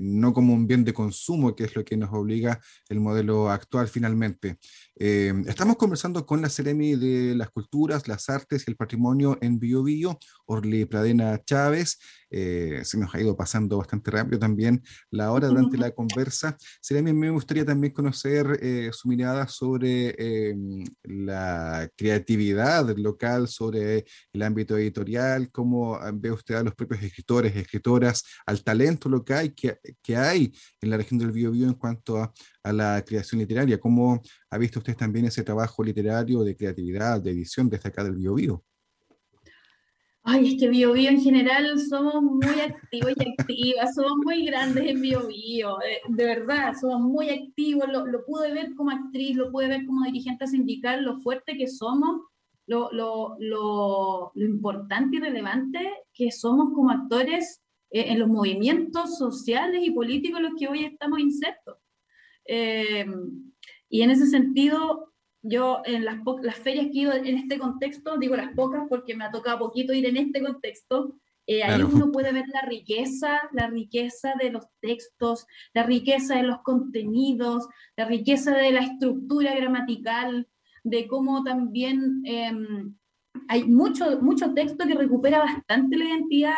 [0.00, 3.88] no como un bien de consumo, que es lo que nos obliga el modelo actual
[3.88, 4.58] finalmente.
[4.94, 9.82] estamos conversando con la Seremi de las Culturas, las Artes y el Patrimonio en Bio
[9.82, 11.98] Bio, Orly Pradena Chávez.
[12.30, 16.56] se nos ha ido pasando bastante rápido también la hora durante la conversa.
[16.80, 20.84] Seremi, me gustaría también conocer eh, su mirada sobre em,
[21.26, 27.54] la creatividad local, sobre el ámbito editorial, cómo ah, ve usted a los propios escritores,
[27.56, 32.32] escritoras, al talento local que, que hay en la región del Biobío en cuanto a,
[32.62, 33.78] a, la creación literaria.
[33.78, 38.64] ¿Cómo ha visto usted también ese trabajo literario de creatividad, de edición desde del Biobío?
[40.24, 44.86] Ay, es que Bio, Bio en general somos muy activos y activas, somos muy grandes
[44.86, 49.36] en Bio, Bio eh, de, verdad, somos muy activos, lo, lo, pude ver como actriz,
[49.36, 52.22] lo pude ver como dirigente sindical, lo fuerte que somos,
[52.66, 59.82] lo, lo, lo importante y relevante que somos como actores eh, en los movimientos sociales
[59.82, 61.78] y políticos en los que hoy estamos insertos.
[62.46, 63.06] Eh,
[63.88, 65.11] y en ese sentido,
[65.42, 69.16] yo en las, las ferias que he ido en este contexto, digo las pocas porque
[69.16, 73.40] me ha tocado poquito ir en este contexto, eh, ahí uno puede ver la riqueza,
[73.52, 79.54] la riqueza de los textos, la riqueza de los contenidos, la riqueza de la estructura
[79.54, 80.48] gramatical,
[80.84, 82.94] de cómo también em,
[83.48, 86.54] hay mucho, mucho texto que recupera bastante la identidad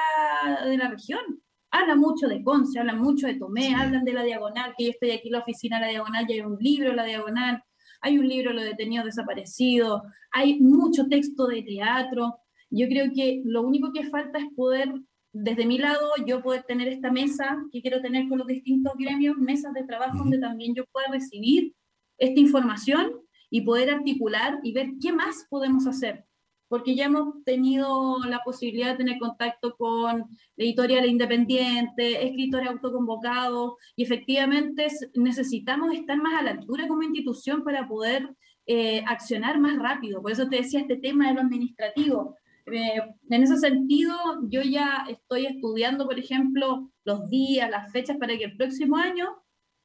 [0.65, 1.41] de la región.
[1.71, 5.11] Habla mucho de Conce, habla mucho de Tomé, hablan de la diagonal, que yo estoy
[5.11, 7.64] aquí en la oficina de la diagonal y hay un libro de la diagonal,
[8.05, 12.37] hay un libro, Lo detenido desaparecido, hay mucho texto de teatro.
[12.71, 14.93] Yo creo que lo único que falta es poder,
[15.33, 19.39] desde mi lado, yo poder tener esta mesa que quiero tener con los distintos gremios,
[19.39, 21.75] mesas de trabajo donde también yo pueda recibir
[22.19, 23.13] esta información
[23.49, 26.27] y poder articular y ver qué más podemos hacer
[26.75, 30.25] porque ya hemos tenido la posibilidad de tener contacto con
[30.57, 37.87] editoriales independientes, escritores autoconvocados, y efectivamente necesitamos estar más a la altura como institución para
[37.87, 38.29] poder
[38.67, 40.21] eh, accionar más rápido.
[40.21, 42.37] Por eso te decía este tema de lo administrativo.
[42.67, 44.17] Eh, en ese sentido,
[44.49, 49.29] yo ya estoy estudiando, por ejemplo, los días, las fechas para que el próximo año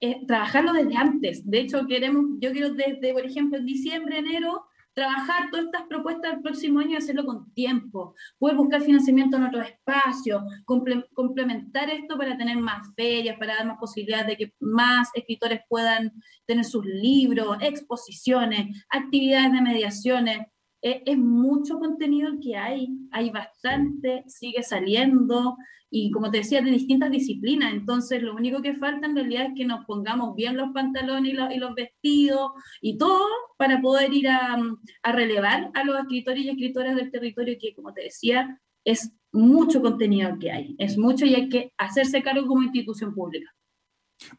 [0.01, 1.47] eh, trabajarlo desde antes.
[1.47, 4.65] De hecho, queremos, yo quiero desde, por ejemplo, en diciembre, enero,
[4.99, 9.43] trabajar todas estas propuestas el próximo año y hacerlo con tiempo, poder buscar financiamiento en
[9.43, 15.07] otros espacios, complementar esto para tener más ferias, para dar más posibilidades de que más
[15.13, 16.11] escritores puedan
[16.45, 20.47] tener sus libros, exposiciones, actividades de mediaciones.
[20.81, 25.57] Es mucho contenido el que hay, hay bastante, sigue saliendo
[25.91, 27.73] y como te decía, de distintas disciplinas.
[27.73, 31.57] Entonces, lo único que falta en realidad es que nos pongamos bien los pantalones y
[31.57, 33.25] los, vestidos y todo
[33.57, 34.57] para poder ir a,
[35.03, 39.81] a, relevar a los escritores y escritoras del territorio que, como te decía, es mucho
[39.81, 43.53] contenido que hay, es mucho y hay que hacerse cargo como institución pública.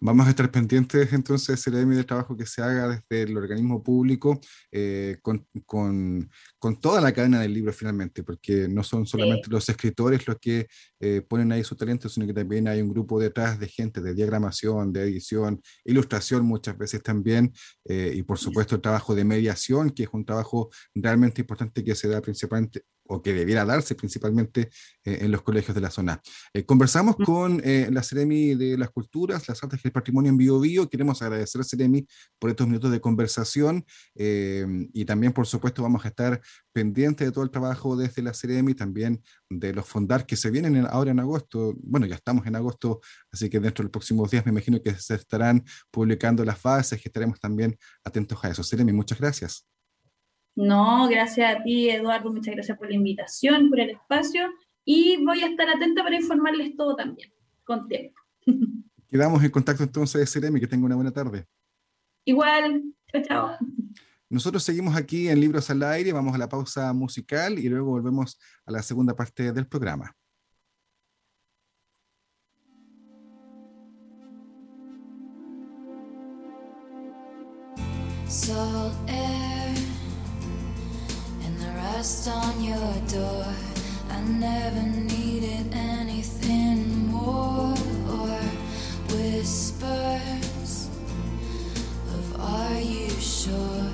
[0.01, 4.41] Vamos a estar pendientes entonces, Seremi, del trabajo que se haga desde el organismo público
[4.71, 9.69] eh, con, con, con, toda la cadena del libro finalmente, porque no son solamente los
[9.69, 10.69] escritores los que
[11.01, 14.15] eh, ponen ahí su talento, sino que también hay un grupo detrás de gente de
[14.15, 17.53] diagramación, de edición, ilustración muchas veces también,
[17.85, 21.95] eh, y por supuesto el trabajo de mediación, que es un trabajo realmente importante que
[21.95, 24.71] se da principalmente o que debiera darse principalmente
[25.05, 26.23] eh, en los colegios de la zona.
[26.55, 27.25] Eh, conversamos mm.
[27.25, 30.89] con eh, la Ceremi de las Culturas, las Artes y el Patrimonio en Bio Bio.
[30.89, 32.07] Queremos agradecer a Ceremi
[32.39, 36.41] por estos minutos de conversación y también, por supuesto, vamos a estar
[36.73, 40.87] pendientes de todo el trabajo desde la Ceremi, también de los fondar que se vienen
[40.89, 41.75] ahora en agosto.
[41.83, 43.01] Bueno, ya estamos en agosto,
[43.33, 47.01] así que dentro de los próximos días me imagino que se estarán publicando las fases
[47.05, 48.63] y estaremos también atentos a eso.
[48.63, 49.67] Ceremi, muchas gracias.
[50.57, 54.51] No, gracias a ti, Eduardo, muchas gracias por la invitación, por el espacio
[54.85, 57.33] y voy a estar atenta para informarles todo también,
[57.65, 58.21] con tiempo.
[59.09, 61.47] Quedamos en contacto entonces, Seremi, que tenga una buena tarde.
[62.25, 63.59] Igual, chao, chao.
[64.29, 68.39] Nosotros seguimos aquí en Libros al Aire, vamos a la pausa musical y luego volvemos
[68.65, 70.15] a la segunda parte del programa.
[82.01, 83.45] Rust on your door.
[84.11, 84.83] I never
[85.15, 87.75] needed anything more
[88.17, 88.41] or
[89.13, 90.89] whispers
[92.15, 93.93] of Are you sure?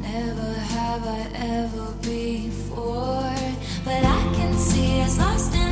[0.00, 1.22] Never have I
[1.58, 3.34] ever before,
[3.84, 5.63] but I can see us lost in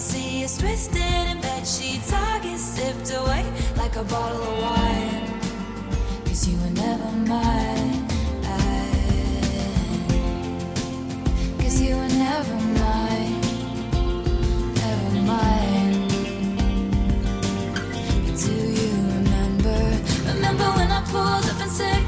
[0.00, 0.96] see us twisted
[1.30, 2.10] in bed sheets.
[2.12, 3.44] I get sipped away
[3.76, 5.40] like a bottle of wine.
[6.24, 8.08] Cause you were never mine.
[11.60, 13.40] Cause you were never mine.
[14.80, 16.08] Never mine.
[18.24, 19.78] But do you remember?
[20.32, 22.00] Remember when I pulled up and said,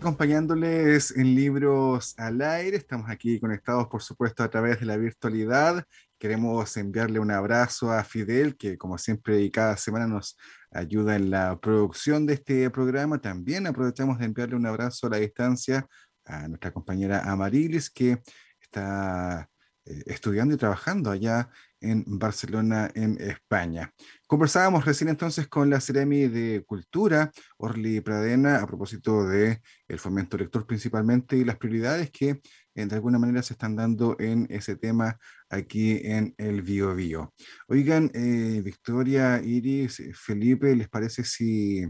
[0.00, 2.76] acompañándoles en Libros al Aire.
[2.76, 5.84] Estamos aquí conectados, por supuesto, a través de la virtualidad.
[6.18, 10.36] Queremos enviarle un abrazo a Fidel, que como siempre y cada semana nos
[10.70, 13.20] ayuda en la producción de este programa.
[13.20, 15.86] También aprovechamos de enviarle un abrazo a la distancia
[16.24, 18.22] a nuestra compañera Amarilis, que
[18.60, 19.48] está
[19.84, 21.48] eh, estudiando y trabajando allá
[21.80, 23.92] en Barcelona, en España.
[24.28, 30.36] Conversábamos recién entonces con la Ceremi de Cultura, Orly Pradena, a propósito de el fomento
[30.36, 32.40] lector principalmente y las prioridades que
[32.74, 35.16] eh, de alguna manera se están dando en ese tema
[35.48, 37.34] aquí en el Bio Bio.
[37.68, 41.84] Oigan, eh, Victoria, Iris, Felipe, ¿les parece si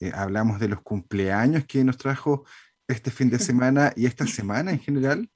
[0.00, 2.44] eh, hablamos de los cumpleaños que nos trajo
[2.86, 5.30] este fin de semana y esta semana en general?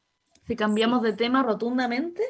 [0.47, 2.23] Si cambiamos de tema rotundamente.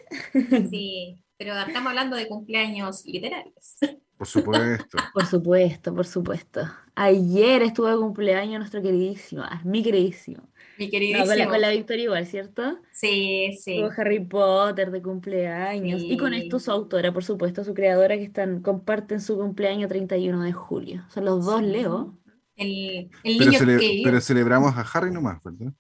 [0.71, 3.77] Sí pero estamos hablando de cumpleaños literarios.
[4.17, 4.97] Por supuesto.
[5.13, 6.61] por supuesto, por supuesto.
[6.95, 10.49] Ayer estuvo de cumpleaños nuestro queridísimo, ah, mi queridísimo.
[10.79, 11.51] Mi queridísimo.
[11.51, 12.79] con, la, Victoria igual, ¿cierto?
[12.93, 13.79] Sí, sí.
[13.79, 16.01] Tuvo Harry Potter de cumpleaños.
[16.03, 20.43] Y con esto su autora, por supuesto, su creadora, que están, comparten su cumpleaños 31
[20.43, 21.05] de julio.
[21.09, 22.17] Son los dos Leo.
[22.55, 25.73] El, el niño pero, pero celebramos a Harry nomás, ¿verdad?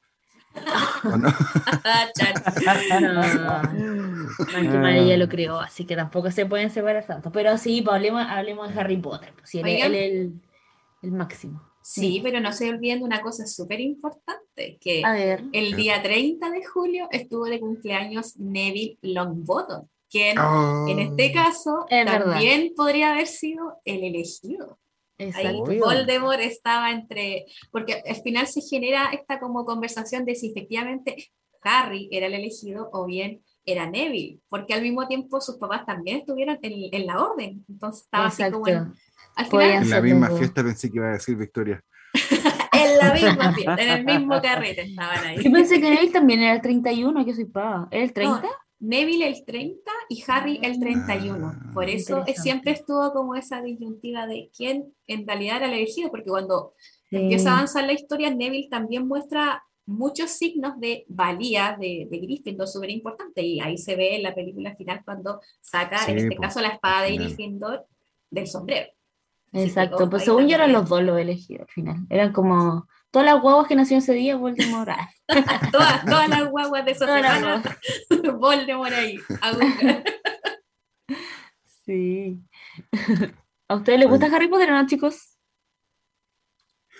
[1.04, 1.28] ¿O no?
[4.62, 7.32] no, ella lo creó, así que tampoco se pueden separar tanto.
[7.32, 9.32] Pero sí, pues, hablemos, hablemos de Harry Potter.
[9.36, 10.40] Pues, él, es el,
[11.02, 11.62] el, máximo.
[11.82, 15.02] Sí, pero no se olviden una cosa súper importante, que
[15.52, 20.38] el día 30 de julio estuvo de cumpleaños Neville Longbottom, quien
[20.88, 24.78] en este caso también podría haber sido el elegido.
[25.22, 25.64] Exacto.
[25.64, 32.08] Voldemort estaba entre, porque al final se genera esta como conversación de si efectivamente Harry
[32.10, 36.58] era el elegido o bien era Neville, porque al mismo tiempo sus papás también estuvieron
[36.62, 38.92] en, la orden, entonces estaba así como en,
[39.36, 41.82] al final, en la misma fiesta pensé que iba a decir Victoria.
[42.72, 45.36] en la misma fiesta, en el mismo carrete estaban ahí.
[45.42, 47.88] Yo pensé que Neville también era el 31, que soy papá.
[47.90, 48.42] ¿Era el 30?
[48.80, 51.46] Neville el 30 y Harry el 31.
[51.46, 56.10] Ah, Por eso siempre estuvo como esa disyuntiva de quién en realidad era el elegido,
[56.10, 56.74] porque cuando
[57.10, 62.68] empieza a avanzar la historia, Neville también muestra muchos signos de valía de, de Gryffindor
[62.68, 66.60] súper importante y ahí se ve en la película final cuando saca, en este caso,
[66.60, 67.86] la espada de Gryffindor
[68.30, 68.88] del sombrero.
[69.52, 73.40] Exacto, pues según yo eran los dos los elegidos al final, eran como todas las
[73.40, 74.90] guaguas que nacieron ese día, Voldemort.
[75.72, 77.62] todas, todas las guaguas de esos semana,
[78.38, 79.18] Voldemort ahí.
[81.84, 82.40] sí.
[83.68, 85.38] ¿A ustedes les gusta Harry Potter o no, chicos?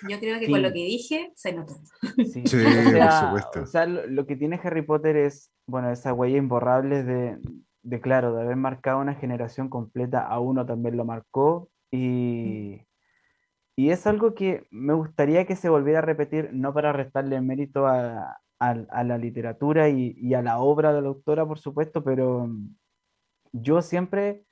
[0.09, 1.75] Yo creo que con lo que dije se notó.
[2.17, 3.63] Sí, por supuesto.
[3.63, 7.39] O sea, lo, que tiene Harry Potter es, bueno, esa huella imborrable de,
[7.83, 12.83] de, claro, de haber marcado una generación completa, a uno también lo marcó y,
[13.83, 17.89] y es algo que me gustaría que se volviera a repetir, no para restarle mérito
[17.89, 22.49] a, la literatura y, a la obra de la autora, por supuesto, pero
[23.51, 24.45] yo siempre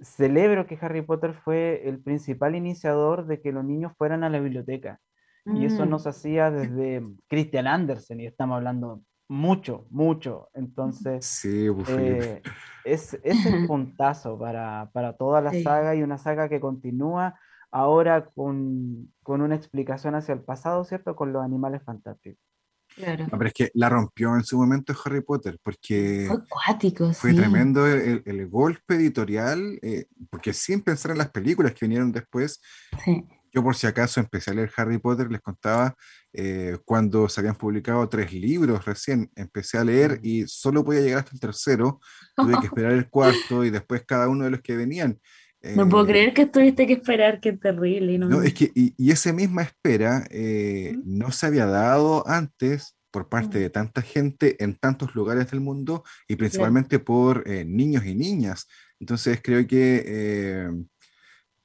[0.00, 4.40] celebro que Harry Potter fue el principal iniciador de que los niños fueran a la
[4.40, 4.98] biblioteca.
[5.46, 5.90] Y eso mm.
[5.90, 10.48] nos hacía desde Christian Andersen, y estamos hablando mucho, mucho.
[10.52, 12.42] Entonces, sí, eh,
[12.84, 17.38] es, es el puntazo para, toda la saga y una saga que continúa
[17.74, 21.16] ahora con, una explicación hacia el pasado, ¿cierto?
[21.16, 22.40] Con los animales fantásticos.
[22.94, 23.26] Claro.
[23.28, 27.88] pero es que la rompió en su momento Harry Potter, porque fue acuático, fue tremendo
[27.88, 32.60] el, golpe editorial, eh, porque sin pensar en las películas que vinieron después,
[33.52, 35.96] yo por si acaso empecé a leer Harry Potter, les contaba,
[36.32, 41.18] eh, cuando se habían publicado tres libros recién, empecé a leer y solo podía llegar
[41.20, 42.00] hasta el tercero,
[42.36, 45.18] tuve que esperar el cuarto y después cada uno de los que venían.
[45.74, 48.18] No puedo eh, creer que tuviste que esperar, qué terrible.
[48.18, 53.58] No, es que, y, esa misma espera eh, no se había dado antes por parte
[53.58, 58.66] de tanta gente en tantos lugares del mundo y principalmente por eh, niños y niñas.
[58.98, 60.70] Entonces creo que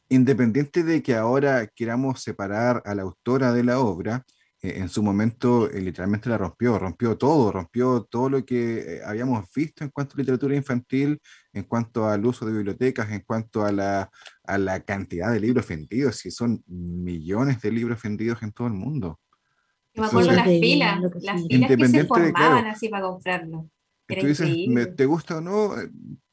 [0.09, 4.25] independiente de que ahora queramos separar a la autora de la obra,
[4.61, 9.45] en su momento eh, literalmente la rompió, rompió todo, rompió todo lo que eh, habíamos
[9.55, 11.21] visto en cuanto a literatura infantil,
[11.53, 14.09] en cuanto al uso de bibliotecas, en cuanto a la,
[14.43, 18.73] a la cantidad de libros vendidos, y son millones de libros vendidos en todo el
[18.73, 19.19] mundo.
[19.93, 23.69] me acuerdo las filas, las filas que se formaban así para comprarlo.
[24.07, 24.49] Tú dices,
[24.97, 25.75] ¿te gusta o no?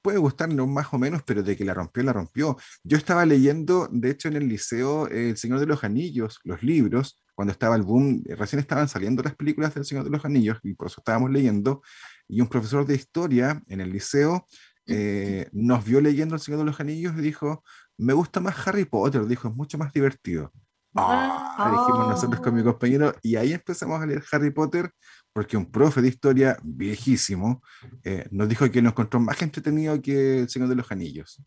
[0.00, 2.56] Puede gustarnos más o menos, pero de que la rompió, la rompió.
[2.82, 7.22] Yo estaba leyendo, de hecho, en el liceo, El Señor de los Anillos, los libros,
[7.36, 10.58] cuando estaba el boom, eh, recién estaban saliendo las películas del Señor de los Anillos,
[10.64, 11.82] y por eso estábamos leyendo,
[12.26, 14.46] y un profesor de historia en el liceo
[14.86, 17.62] eh, nos vio leyendo El Señor de los Anillos y dijo,
[17.98, 20.52] me gusta más Harry Potter, dijo, es mucho más divertido.
[20.94, 24.90] Ah, dijimos nosotros con mi compañero y ahí empezamos a leer Harry Potter
[25.36, 27.62] porque un profe de historia viejísimo
[28.02, 31.42] eh, nos dijo que nos encontró más entretenido que El Señor de los Anillos.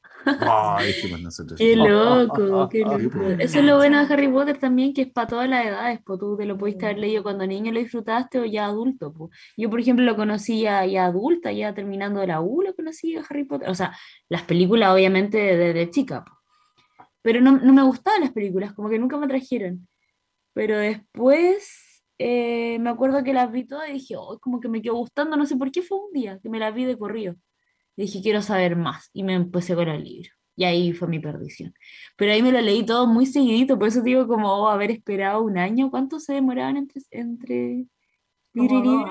[1.24, 1.58] nosotros.
[1.58, 3.20] Qué loco, qué loco.
[3.40, 6.20] Eso es lo bueno de Harry Potter también, que es para todas las edades, pues
[6.20, 9.12] tú te lo pudiste haber leído cuando niño lo disfrutaste o ya adulto.
[9.12, 9.32] Pues.
[9.58, 13.24] Yo, por ejemplo, lo conocí ya, adulta, ya terminando de la U, lo conocí a
[13.28, 13.70] Harry Potter.
[13.70, 13.98] O sea,
[14.30, 16.24] las películas obviamente desde chica.
[16.24, 19.88] Pues pero no, no, me gustaban las películas, como que nunca me trajeron.
[20.54, 21.89] Pero después
[22.20, 25.36] eh, me acuerdo que las vi todas y dije, oh, como que me quedó gustando,
[25.38, 27.36] no sé por qué fue un día que me las vi de corrido.
[27.96, 29.10] Y dije, quiero saber más.
[29.14, 30.30] Y me empecé con el libro.
[30.56, 31.74] Y ahí fue mi perdición.
[32.18, 35.42] Pero ahí me lo leí todo muy seguidito, por eso digo como oh, haber esperado
[35.42, 35.90] un año.
[35.90, 37.02] ¿Cuánto se demoraban entre...
[37.12, 37.88] entre...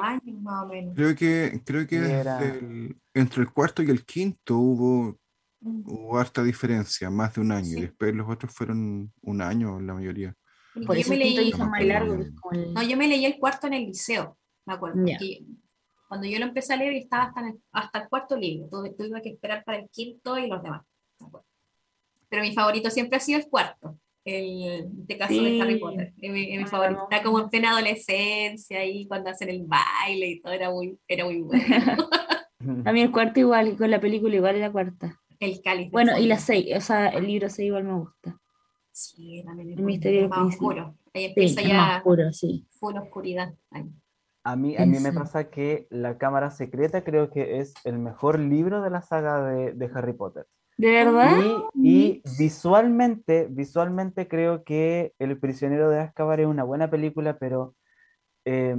[0.02, 0.94] años más o menos.
[0.94, 5.18] Creo que, creo que entre el cuarto y el quinto hubo
[5.61, 9.94] Hubo harta diferencia, más de un año, y después los otros fueron un año la
[9.94, 10.34] mayoría.
[10.81, 15.05] Yo me leí, no, yo me leí el cuarto en el liceo, me acuerdo.
[16.09, 19.31] Cuando yo lo empecé a leer estaba hasta, el, hasta el cuarto libro, tuve que
[19.31, 20.83] esperar para el quinto y los demás.
[22.29, 26.14] Pero mi favorito siempre ha sido el cuarto, el, en este caso de Harry Potter.
[26.16, 27.03] mi, mi favorito.
[27.11, 31.24] Está como en plena adolescencia y cuando hacen el baile y todo, era muy, era
[31.24, 32.09] muy bueno.
[32.85, 35.20] a mí el cuarto igual, y con la película igual era cuarta.
[35.41, 35.91] El cáliz.
[35.91, 38.39] Bueno, y la 6, o sea, el libro 6 igual me gusta.
[38.99, 40.96] Sí, también es el misterio más oscuro.
[41.14, 42.66] Ahí empieza ya más oscuro, sí.
[42.80, 43.55] Full oscuridad.
[44.42, 48.40] A mí, a mí me pasa que La Cámara Secreta creo que es el mejor
[48.40, 50.46] libro de la saga de, de Harry Potter.
[50.76, 51.38] ¿De verdad?
[51.74, 57.76] Y, y, visualmente, visualmente creo que El prisionero de Azkaban es una buena película, pero
[58.44, 58.76] eh,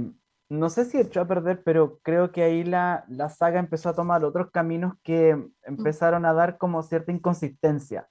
[0.50, 4.22] no sé si echó a perder, pero creo que ahí la, saga empezó a tomar
[4.22, 5.52] otros caminos que mm.
[5.62, 8.06] empezaron a dar como cierta inconsistencia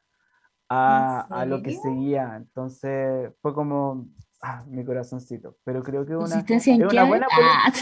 [0.70, 2.36] a, lo que seguía.
[2.36, 4.08] Entonces fue como
[4.42, 5.58] ah, mi corazoncito.
[5.64, 7.74] Pero creo que una, en una buena ah.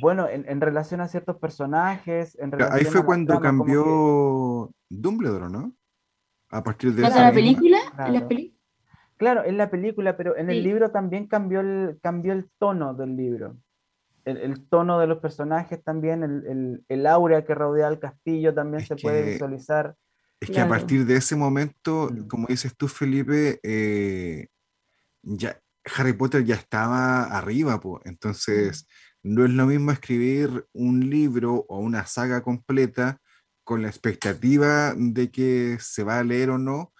[0.00, 2.38] Bueno, en, relación a ciertos personajes.
[2.70, 5.74] ahí fue cuando cambió Dumbledore, ¿no?
[6.50, 7.78] A partir de la película?
[8.06, 8.60] ¿En la película?
[9.16, 13.16] Claro, en la película, pero en el libro también cambió el, cambió el tono del
[13.16, 13.56] libro.
[14.24, 18.96] El, tono de los personajes también, el, el, aura que rodea el castillo también se
[18.96, 19.94] puede visualizar.
[20.40, 22.26] Es que a partir de ese momento, mm.
[22.26, 24.48] como dices tú, Felipe, eh,
[25.22, 25.60] ya
[25.96, 28.02] Harry Potter ya estaba arriba, pues.
[28.06, 28.86] entonces
[29.22, 33.20] no es lo mismo escribir un libro o una saga completa
[33.64, 36.92] con la expectativa de que se va a leer o no,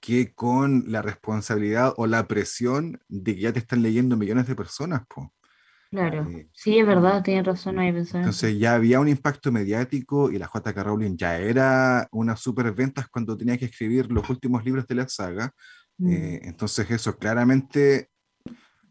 [0.00, 4.54] que con la responsabilidad o la presión de que ya te están leyendo millones de
[4.54, 5.02] personas.
[5.06, 5.32] Po.
[5.90, 8.20] Claro, eh, sí, es verdad, tiene razón ahí pensar.
[8.20, 10.82] Entonces ya había un impacto mediático y la J.K.
[10.82, 15.08] Rowling ya era una super ventas cuando tenía que escribir los últimos libros de la
[15.08, 15.52] saga.
[15.98, 16.10] Mm.
[16.10, 18.10] Eh, entonces eso claramente,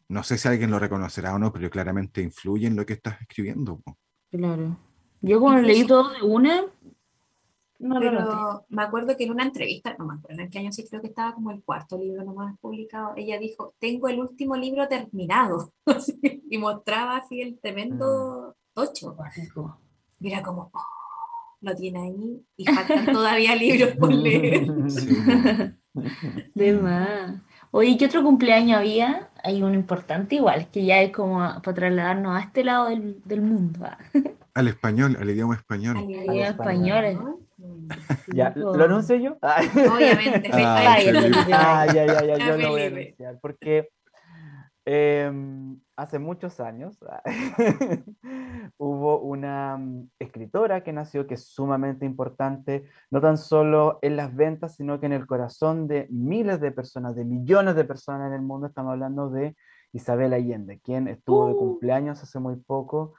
[0.08, 3.22] no sé si alguien lo reconocerá o no, pero claramente influye en lo que estás
[3.22, 3.82] escribiendo.
[4.32, 4.78] Claro.
[5.22, 6.66] Yo cuando leí todo de una,
[7.80, 11.02] pero me acuerdo que en una entrevista, no me acuerdo en qué año sí creo
[11.02, 15.72] que estaba como el cuarto libro nomás publicado, ella dijo, tengo el último libro terminado,
[16.50, 19.18] y mostraba así el tremendo tocho.
[20.20, 20.82] Mira como, oh,
[21.62, 24.68] lo tiene ahí y faltan todavía libros por leer.
[26.54, 27.42] De más.
[27.72, 29.30] Oye, ¿qué otro cumpleaños había?
[29.44, 33.42] Hay uno importante igual, que ya es como para trasladarnos a este lado del, del
[33.42, 33.86] mundo.
[34.54, 35.98] Al español, al idioma español.
[35.98, 37.38] Al idioma español.
[38.34, 39.38] Ya, ¿lo anuncio yo?
[39.42, 40.50] Obviamente.
[40.54, 43.40] Ah, ya, ya, ya, yo lo voy a anunciar.
[43.42, 43.90] Porque
[44.86, 46.98] em, hace muchos años
[48.78, 54.36] hubo una mm, escritora que nació que es sumamente importante, no tan solo en las
[54.36, 58.34] ventas, sino que en el corazón de miles de personas, de millones de personas en
[58.34, 58.68] el mundo.
[58.68, 59.56] Estamos hablando de
[59.94, 61.58] Isabel Allende, quien estuvo de uh.
[61.58, 63.14] cumpleaños hace muy poco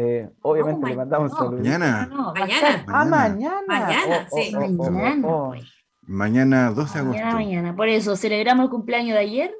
[0.00, 1.56] eh, obviamente le mandamos un saludo.
[1.56, 2.08] Mañana.
[2.32, 2.84] mañana.
[2.86, 3.62] Ah, mañana.
[3.66, 4.54] Mañana, oh, oh, sí.
[4.54, 5.68] Oh, mañana.
[6.02, 7.20] Mañana 12 de agosto.
[7.20, 7.76] Mañana, mañana.
[7.76, 9.54] Por eso celebramos el cumpleaños de ayer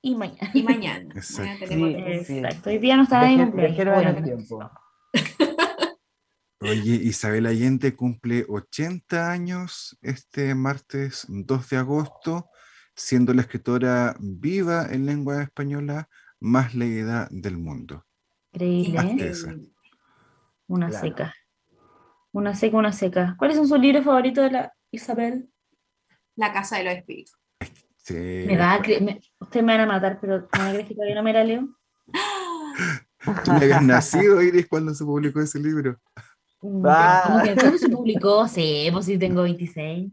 [0.00, 0.50] y mañana.
[0.54, 1.12] Y mañana.
[1.16, 1.64] Exacto.
[1.64, 2.70] Exacto.
[2.70, 4.70] Hoy día no estaba en el tiempo.
[6.60, 12.48] Oye, Isabel Allende cumple 80 años este martes 2 de agosto,
[12.94, 18.04] siendo la escritora viva en lengua española más leída del mundo.
[18.52, 19.32] Increíble.
[20.70, 21.34] Una seca.
[22.30, 23.34] Una seca, una seca.
[23.36, 25.48] ¿Cuáles son sus libros favoritos de la Isabel?
[26.36, 27.36] La Casa de los Espíritus.
[27.96, 31.24] Sí, me va a Ustedes me van a matar, pero ¿me a que todavía no
[31.24, 31.68] me la leo?
[33.44, 35.98] Tú me habías nacido, Iris, cuando se publicó ese libro.
[36.62, 37.22] Mm, ah.
[37.26, 38.46] ¿Cómo que, ¿Cuándo se publicó?
[38.46, 40.08] Sí, pues sí, tengo 26.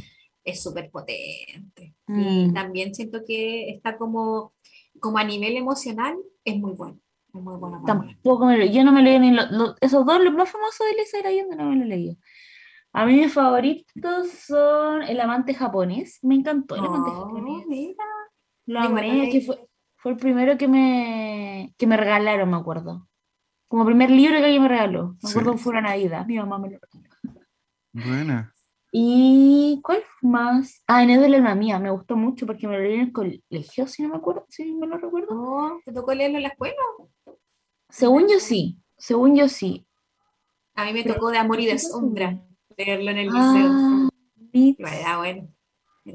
[0.45, 1.97] es súper potente.
[2.07, 2.55] Y mm.
[2.55, 4.55] también siento que está como,
[5.01, 6.14] como a nivel emocional,
[6.45, 7.01] es muy bueno.
[7.41, 9.37] Muy bueno Tampoco me yo no me leí ni
[9.80, 12.16] esos dos, los más famosos de Elisa Allende, no me lo he leído.
[12.93, 16.18] A mí mis favoritos son El amante japonés.
[16.22, 17.66] Me encantó El amante oh, japonés.
[17.66, 18.05] Mira.
[18.66, 19.59] Lo amé, que fue,
[19.97, 23.07] fue, el primero que me, que me regalaron, me acuerdo.
[23.68, 25.16] Como primer libro que alguien me regaló.
[25.22, 26.26] Me acuerdo que fue una Navidad.
[26.26, 27.41] Mi mamá me lo regaló.
[27.93, 28.56] Buena.
[28.99, 30.82] ¿Y cuál más?
[30.86, 31.78] Ah, en de la alma mía.
[31.78, 34.72] Me gustó mucho porque me lo leí en el colegio, si no me acuerdo, si
[34.72, 35.28] me lo recuerdo.
[35.32, 36.76] Oh, ¿Te tocó leerlo en la escuela?
[37.90, 38.78] Según yo sí.
[38.97, 39.86] Según yo sí.
[40.74, 42.40] A mí me tocó de amor y de sombra
[42.74, 44.09] leerlo en el ah,
[44.53, 44.78] liceo.
[44.78, 45.49] Era bueno.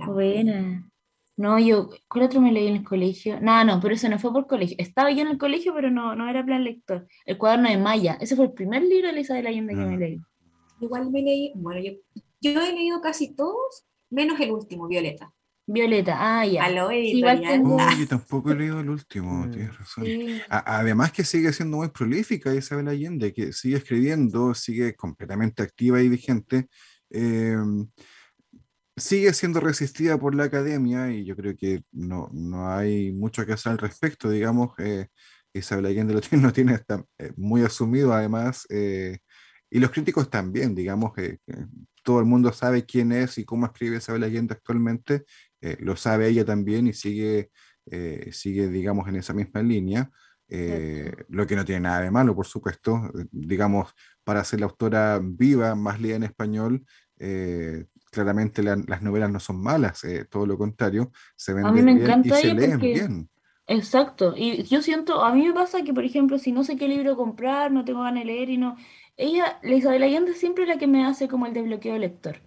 [0.08, 0.92] Buena.
[1.38, 3.40] No, yo, ¿cuál otro me leí en el colegio?
[3.42, 4.76] No, no, pero eso no fue por colegio.
[4.80, 7.08] Estaba yo en el colegio, pero no, no era plan lector.
[7.28, 8.18] El cuaderno de Maya.
[8.20, 10.00] Ese fue el primer libro de la Allende que me ah.
[10.00, 10.20] leí.
[10.80, 11.92] Igual me leí, bueno, yo,
[12.42, 15.34] yo he leído casi todos, menos el último, Violeta.
[15.68, 16.70] Violeta, ah, ya.
[16.92, 17.42] igual
[17.98, 19.52] yo tampoco he leído el último, mm.
[19.52, 20.06] tienes razón.
[20.50, 26.10] además que sigue siendo muy prolífica Isabel Allende, que sigue escribiendo, sigue completamente activa y
[26.10, 26.68] vigente.
[27.10, 27.88] Em,
[28.98, 33.54] sigue siendo resistida por la academia y yo creo que no, no hay mucho que
[33.54, 34.72] hacer al respecto, digamos.
[34.80, 35.08] Eh,
[35.54, 38.66] Isabel Allende lo tiene, tiene está, eh, muy asumido además.
[38.70, 39.20] Eh,
[39.70, 41.40] y los críticos también, digamos, que
[42.02, 45.26] todo el mundo sabe quién es y cómo escribe Isabel Allende actualmente,
[45.62, 47.52] eh, lo sabe ella también y sigue,
[47.86, 50.10] eh, sigue digamos, en esa misma línea,
[50.48, 53.94] eh, lo que no tiene nada de malo, por supuesto, digamos,
[54.24, 56.86] para ser la autora viva, más leída en español,
[58.12, 62.80] claramente las novelas no son malas, todo lo contrario, se ven bien y se leen
[62.80, 63.30] bien.
[63.68, 66.90] Exacto, y yo siento, a mí me pasa que, por ejemplo, si no sé qué
[66.90, 68.76] libro comprar, no tengo ganas de leer y no,
[69.22, 72.42] ella, la Isabel Allende siempre es la que me hace como el desbloqueo lector.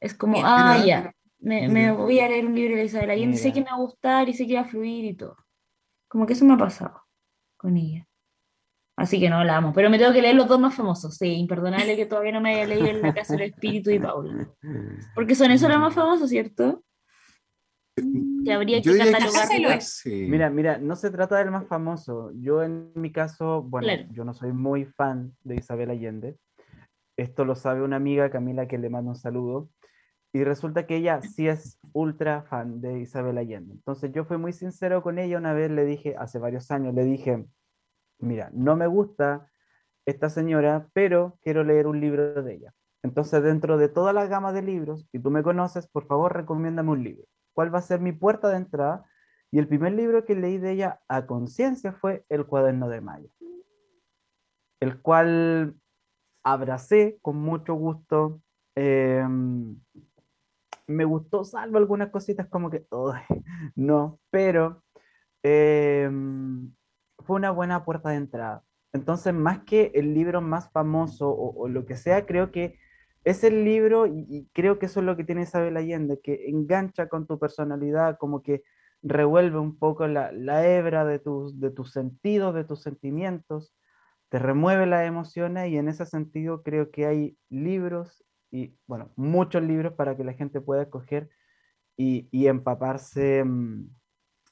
[0.00, 3.60] Es como, ah, ya, me, voy a leer un libro de Isabel Allende, sé que
[3.60, 5.36] me va a gustar y sé que va a fluir y todo.
[6.06, 7.02] Como que eso me ha pasado
[7.56, 8.06] con ella.
[8.96, 9.72] Así que no la amo.
[9.72, 11.16] Pero me tengo que leer los dos más famosos.
[11.16, 14.48] Sí, imperdonable que todavía no me haya leído En la Casa del Espíritu y Paula.
[15.14, 16.82] Porque son esos los más famosos, ¿cierto?
[18.44, 19.68] Que habría que catalogarlo.
[20.06, 22.30] Mira, mira, no se trata del más famoso.
[22.34, 26.36] Yo en mi caso, bueno, yo no soy muy fan de Isabel Allende.
[27.16, 29.68] Esto lo sabe una amiga, Camila, que le mando un saludo.
[30.32, 33.72] Y resulta que ella sí es ultra fan de Isabel Allende.
[33.72, 37.04] Entonces yo fui muy sincero con ella una vez, le dije, hace varios años, le
[37.04, 37.46] dije,
[38.18, 39.50] mira, no me gusta
[40.06, 42.74] esta señora, pero quiero leer un libro de ella.
[43.02, 46.90] Entonces dentro de toda la gama de libros, y tú me conoces, por favor recomiéndame
[46.90, 47.24] un libro.
[47.58, 49.04] ¿Cuál va a ser mi puerta de entrada?
[49.50, 53.28] Y el primer libro que leí de ella a conciencia fue El cuaderno de Maya,
[54.78, 55.74] el cual
[56.44, 58.40] abracé con mucho gusto.
[58.76, 59.26] Eh,
[60.86, 62.86] me gustó, salvo algunas cositas como que,
[63.74, 64.84] no, pero
[65.42, 66.72] em,
[67.26, 68.62] fue una buena puerta de entrada.
[68.92, 72.78] Entonces, más que el libro más famoso o, lo que sea, creo que
[73.30, 77.08] es el libro, y, creo que eso es lo que tiene Isabel Allende, que engancha
[77.08, 78.62] con tu personalidad, como que
[79.02, 83.74] revuelve un poco la, la hebra de tus, de tus sentidos, de tus sentimientos,
[84.30, 89.62] te remueve las emociones y en ese sentido creo que hay libros y, bueno, muchos
[89.62, 91.28] libros para que la gente pueda escoger
[91.96, 93.88] y, y empaparse mm,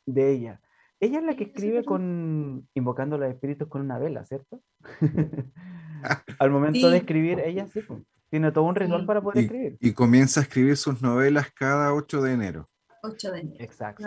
[0.07, 0.61] de ella.
[1.01, 4.63] Ella es la que escribe con invocando los espíritus con una vela, ¿cierto?
[6.39, 7.81] Al momento de escribir, ella sí,
[8.37, 9.79] tiene todo un ritual para poder escribir.
[9.81, 12.69] Y comienza a escribir sus novelas cada 8 de enero.
[13.03, 13.57] 8 de enero.
[13.61, 14.05] Exacto.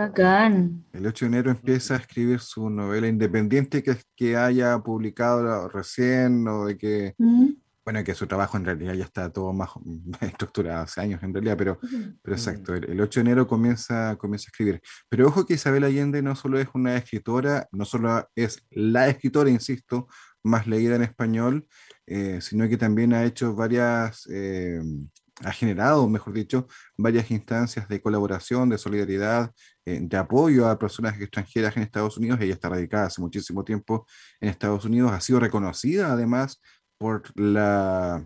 [0.93, 6.47] El 8 de enero empieza a escribir su novela independiente que, que haya publicado recién
[6.47, 7.15] o de que,
[7.83, 9.71] bueno, que su trabajo en realidad ya está todo más
[10.21, 11.79] estructurado hace años en realidad, pero,
[12.21, 14.79] pero exacto, el, 8 de enero comienza, comienza a escribir.
[15.09, 19.49] Pero ojo que Isabel Allende no solo es una escritora, no solo es la escritora,
[19.49, 20.07] insisto,
[20.43, 21.67] más leída en español,
[22.07, 24.81] eh, sino que también ha hecho varias, eh,
[25.43, 26.67] ha generado, mejor dicho,
[26.97, 29.51] varias instancias de colaboración, de solidaridad,
[29.85, 32.39] eh, de apoyo a personas extranjeras en Estados Unidos.
[32.41, 34.05] Ella está radicada hace muchísimo tiempo
[34.41, 36.61] en Estados Unidos, ha sido reconocida además
[36.97, 38.25] por la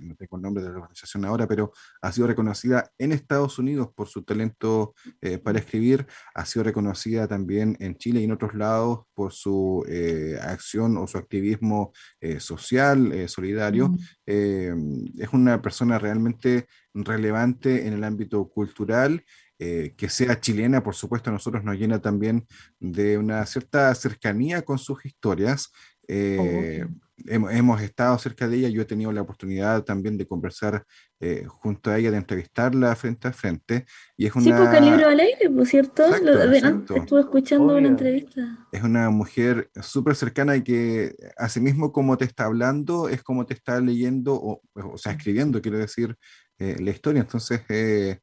[0.00, 3.88] no tengo el nombre de la organización ahora, pero ha sido reconocida en Estados Unidos
[3.94, 8.54] por su talento eh, para escribir, ha sido reconocida también en Chile y en otros
[8.54, 13.94] lados por su eh, acción o su activismo eh, social, solidario.
[14.26, 19.24] es una persona realmente relevante en el ámbito cultural.
[19.58, 22.46] que sea chilena, por supuesto, a nosotros nos llena también
[22.80, 25.70] de una cierta cercanía con sus historias.
[26.08, 26.88] Oh,
[27.26, 30.84] hemos, estado cerca de ella, yo he tenido la oportunidad también de conversar
[31.20, 33.84] eh, junto a ella, de entrevistarla frente a frente.
[34.16, 34.44] Y es una...
[34.44, 38.66] Sí, porque el libro al aire, por cierto, estuve escuchando una entrevista.
[38.72, 43.54] Es una mujer súper cercana y que asimismo como te está hablando, es como te
[43.54, 46.16] está leyendo, o, o sea, escribiendo, quiero decir,
[46.58, 47.20] eh, la historia.
[47.20, 48.20] Entonces, eh,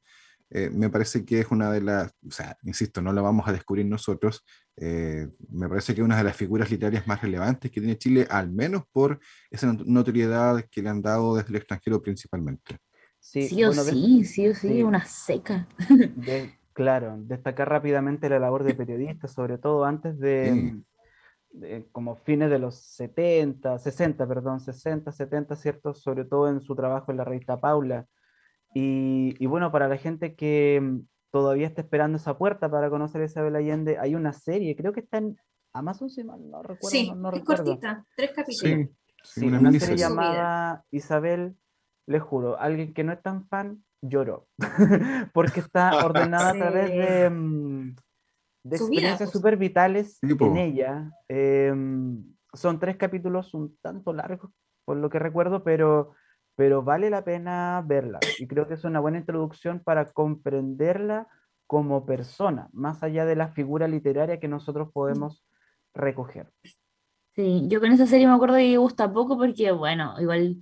[0.52, 3.52] eh, me parece que es una de las, o sea, insisto, no la vamos a
[3.52, 4.44] descubrir nosotros,
[4.78, 8.28] eh, me parece que es una de las figuras literarias más relevantes que tiene Chile,
[8.30, 9.20] al menos por
[9.52, 12.78] esa notoriedad que le han dado desde el extranjero principalmente.
[13.20, 15.68] Sí, sí o sí, sí o sí, una seca.
[16.74, 20.82] claro, destacar rápidamente la labor de periodistas, sobre todo antes de,
[21.92, 25.94] como fines de los 70, 60, perdón, 60, 70, ¿cierto?
[25.94, 28.08] Sobre todo en su trabajo en la revista Paula,
[28.74, 31.00] y, bueno, para la gente que mm,
[31.32, 35.02] todavía está esperando esa puerta para conocer a Isabel Allende, hay una serie, creo que
[35.02, 35.38] está en
[35.74, 36.90] Amazon, si mal no recuerdo.
[36.90, 38.90] Sí, no, es cortita, tres capítulos.
[39.24, 41.58] Sí, una, serie llamada Isabel,
[42.08, 44.48] le juro, alguien que no es tan fan lloró,
[45.34, 47.96] porque está ordenada a través de, mm,
[48.64, 49.70] de experiencias súper pues.
[49.70, 51.12] vitales en ella.
[51.28, 54.52] Em, son tres capítulos un tanto largos,
[54.86, 56.14] por lo que recuerdo, pero
[56.60, 58.20] pero vale la pena verla.
[58.38, 61.26] Y creo que es una buena introducción para comprenderla
[61.66, 65.46] como persona, más allá de la figura literaria que nosotros podemos
[65.94, 66.52] recoger.
[67.34, 70.58] Sí, yo con esa serie me acuerdo que me gusta poco porque, bueno, igual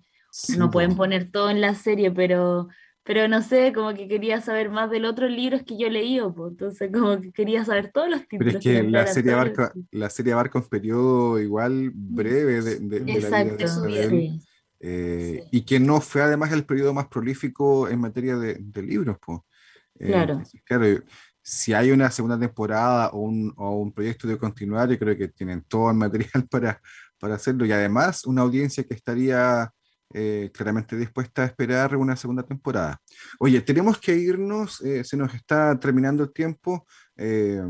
[0.56, 2.68] no pueden poner todo en la serie, pero,
[3.02, 6.52] pero no sé, como que quería saber más del otro libro que yo leí, pues,
[6.52, 8.58] entonces como que quería saber todos los títulos.
[8.62, 13.00] Pero es que, la, serie abarca, la serie abarca un periodo igual breve de, de,
[13.00, 14.40] de la vida de
[14.80, 19.18] eh, y que no fue además el periodo más prolífico en materia de, libros.
[19.24, 19.40] Pues.
[20.00, 20.42] claro.
[20.66, 21.04] claro.
[21.42, 25.30] Si hay una segunda temporada o un, o un, proyecto de continuar, yo creo que
[25.30, 26.82] tienen todo el material para,
[27.20, 29.72] para hacerlo y además una audiencia que estaría
[30.14, 33.02] eh, claramente dispuesta a esperar una segunda temporada.
[33.40, 36.86] Oye, tenemos que irnos, se nos está terminando el tiempo.
[37.18, 37.62] Eh,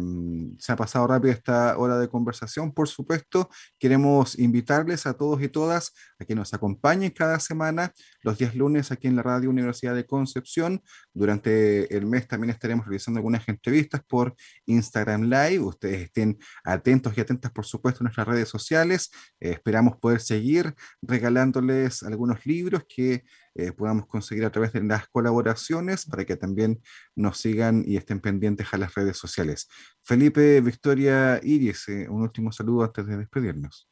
[0.60, 3.50] se ha pasado rápido esta hora de conversación, por supuesto.
[3.80, 8.92] Queremos invitarles a todos y todas a que nos acompañen cada semana, los días lunes
[8.92, 10.82] aquí en la Radio Universidad de Concepción.
[11.18, 14.36] Durante el mes también estaremos realizando algunas entrevistas por
[14.68, 15.60] Instagram Live.
[15.60, 19.10] Ustedes estén atentos y atentas, por supuesto, a nuestras redes sociales.
[19.40, 23.24] Eh, esperamos poder seguir regalándoles algunos libros que
[23.56, 26.80] eh, podamos conseguir a través de las colaboraciones para que también
[27.16, 29.68] nos sigan y estén pendientes a las redes sociales.
[30.04, 33.90] Felipe, Victoria, Iris, eh, un último saludo antes de despedirnos.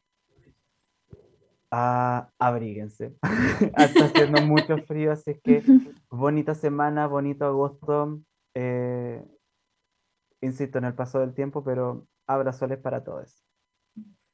[1.78, 3.18] Ah, abríguense.
[3.76, 5.62] Está haciendo mucho frío, así que
[6.08, 8.22] bonita semana, bonito agosto.
[8.54, 9.22] Eh,
[10.40, 13.42] insisto en el paso del tiempo, pero abrazoles para todos.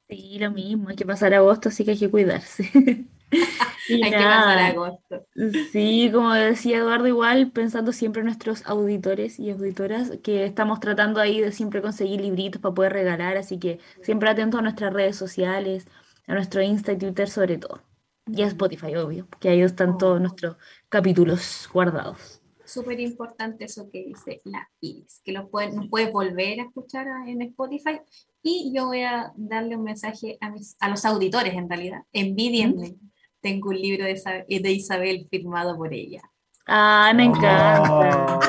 [0.07, 2.63] Sí, lo mismo, hay que pasar agosto, así que hay que cuidarse.
[3.33, 5.27] hay que pasar agosto.
[5.73, 11.19] Sí, como decía Eduardo, igual pensando siempre en nuestros auditores y auditoras, que estamos tratando
[11.19, 15.17] ahí de siempre conseguir libritos para poder regalar, así que siempre atentos a nuestras redes
[15.17, 15.89] sociales,
[16.27, 17.81] a nuestro Insta y Twitter sobre todo.
[18.25, 20.57] Y a Spotify, obvio, que ahí están todos nuestros
[20.89, 26.63] capítulos guardados súper importante eso que dice la Iris, que lo pueden, puedes volver a
[26.63, 28.01] escuchar en Spotify.
[28.41, 32.03] Y yo voy a darle un mensaje a, mis, a los auditores, en realidad.
[32.11, 32.95] Envidienme.
[33.39, 34.15] Tengo un libro de,
[34.47, 36.21] de Isabel firmado por ella.
[36.65, 38.39] Ah, me encanta.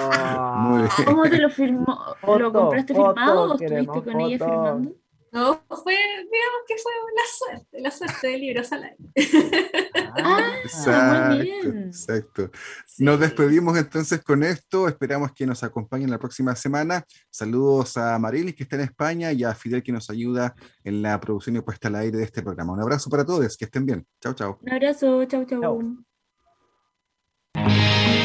[1.04, 1.98] ¿Cómo te lo firmó?
[2.22, 4.92] ¿Lo compraste firmado o estuviste con ella firmando?
[5.34, 8.96] No, fue, digamos que fue la suerte, la suerte del libro Salario.
[10.16, 12.50] Ah, exacto, exacto.
[12.98, 14.86] Nos despedimos entonces con esto.
[14.86, 17.04] Esperamos que nos acompañen la próxima semana.
[17.30, 20.54] Saludos a Marilis, que está en España, y a Fidel, que nos ayuda
[20.84, 22.72] en la producción y puesta al aire de este programa.
[22.72, 24.06] Un abrazo para todos, que estén bien.
[24.20, 24.60] Chao, chao.
[24.62, 26.04] Un abrazo, chao, chao.